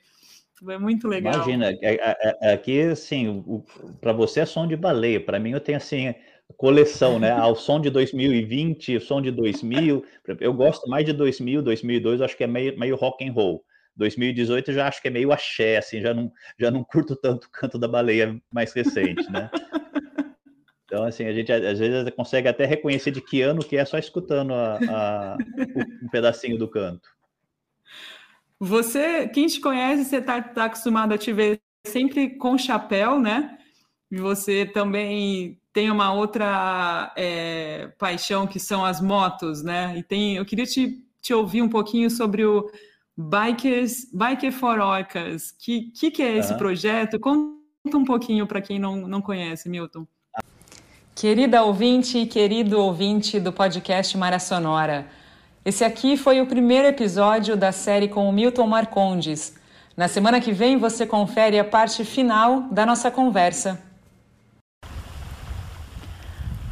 Foi 0.63 0.77
muito 0.77 1.09
legal. 1.09 1.33
Imagina, 1.33 1.71
é, 1.71 1.95
é, 1.95 2.39
é, 2.43 2.53
aqui, 2.53 2.83
assim, 2.83 3.43
para 4.03 4.13
você 4.13 4.41
é 4.41 4.45
som 4.45 4.67
de 4.67 4.77
baleia, 4.77 5.23
para 5.23 5.41
mim 5.41 5.53
eu 5.53 5.61
tenho, 5.61 5.79
assim, 5.79 6.15
coleção, 6.57 7.19
né? 7.19 7.31
Ao 7.31 7.57
som 7.57 7.81
de 7.81 7.91
2020, 7.91 8.97
o 8.97 9.01
som 9.01 9.21
de 9.21 9.31
2000. 9.31 10.05
Eu 10.41 10.53
gosto 10.53 10.89
mais 10.89 11.05
de 11.05 11.13
2000, 11.13 11.63
2002, 11.63 12.21
acho 12.21 12.37
que 12.37 12.45
é 12.45 12.47
meio, 12.47 12.79
meio 12.79 12.97
rock 12.97 13.27
and 13.27 13.33
roll. 13.33 13.65
2018 13.97 14.71
eu 14.71 14.75
já 14.75 14.89
acho 14.89 15.01
que 15.01 15.09
é 15.09 15.11
meio 15.11 15.33
axé, 15.33 15.77
assim, 15.77 16.01
já 16.01 16.13
não, 16.13 16.33
já 16.59 16.71
não 16.71 16.83
curto 16.83 17.15
tanto 17.15 17.45
o 17.47 17.51
canto 17.51 17.79
da 17.79 17.87
baleia 17.87 18.41
mais 18.53 18.73
recente, 18.73 19.31
né? 19.31 19.51
Então, 20.85 21.05
assim, 21.05 21.25
a 21.27 21.33
gente 21.33 21.51
às 21.51 21.79
vezes 21.79 22.09
consegue 22.15 22.47
até 22.47 22.67
reconhecer 22.67 23.11
de 23.11 23.21
que 23.21 23.43
ano 23.43 23.65
que 23.65 23.77
é 23.77 23.85
só 23.85 23.99
escutando 23.99 24.53
a, 24.53 24.79
a, 24.89 25.37
um 26.03 26.09
pedacinho 26.09 26.59
do 26.59 26.69
canto. 26.69 27.09
Você, 28.61 29.29
quem 29.29 29.47
te 29.47 29.61
conhece, 29.61 30.05
você 30.05 30.19
está 30.19 30.41
tá 30.41 30.67
acostumado 30.67 31.13
a 31.13 31.19
te 31.19 31.33
ver 31.33 31.61
sempre 31.85 32.37
com 32.37 32.57
chapéu, 32.57 33.19
né? 33.19 33.59
E 34.11 34.19
você 34.19 34.67
também 34.67 35.61
tem 35.75 35.91
uma 35.91 36.13
outra 36.13 37.13
é, 37.17 37.89
paixão 37.99 38.47
que 38.47 38.61
são 38.61 38.85
as 38.85 39.01
motos, 39.01 39.61
né? 39.61 39.93
E 39.99 40.05
tem, 40.05 40.37
eu 40.37 40.45
queria 40.45 40.65
te, 40.65 41.05
te 41.21 41.35
ouvir 41.35 41.63
um 41.63 41.69
pouquinho 41.69 42.09
sobre 42.09 42.45
o 42.45 42.71
Bikers, 43.19 44.07
Biker 44.13 44.53
for 44.53 44.79
Orcas. 44.79 45.51
Que, 45.51 45.91
que, 45.91 46.13
que 46.13 46.23
é 46.23 46.39
esse 46.39 46.53
uhum. 46.53 46.59
projeto? 46.59 47.19
Conta 47.19 47.59
um 47.93 48.05
pouquinho 48.05 48.47
para 48.47 48.63
quem 48.63 48.79
não, 48.79 48.97
não 49.09 49.21
conhece, 49.21 49.69
Milton. 49.69 50.07
Querida 51.13 51.65
ouvinte 51.65 52.19
e 52.19 52.27
querido 52.27 52.79
ouvinte 52.79 53.41
do 53.41 53.53
podcast 53.53 54.17
Mara 54.17 54.39
Sonora, 54.39 55.09
esse 55.65 55.85
aqui 55.85 56.17
foi 56.17 56.41
o 56.41 56.47
primeiro 56.47 56.87
episódio 56.87 57.57
da 57.57 57.73
série 57.73 58.07
com 58.07 58.29
o 58.29 58.33
Milton 58.33 58.69
Marcondes. 58.69 59.55
Na 59.97 60.07
semana 60.07 60.41
que 60.41 60.53
vem 60.53 60.77
você 60.77 61.05
confere 61.05 61.59
a 61.59 61.65
parte 61.65 62.05
final 62.05 62.63
da 62.71 62.87
nossa 62.87 63.11
conversa. 63.11 63.84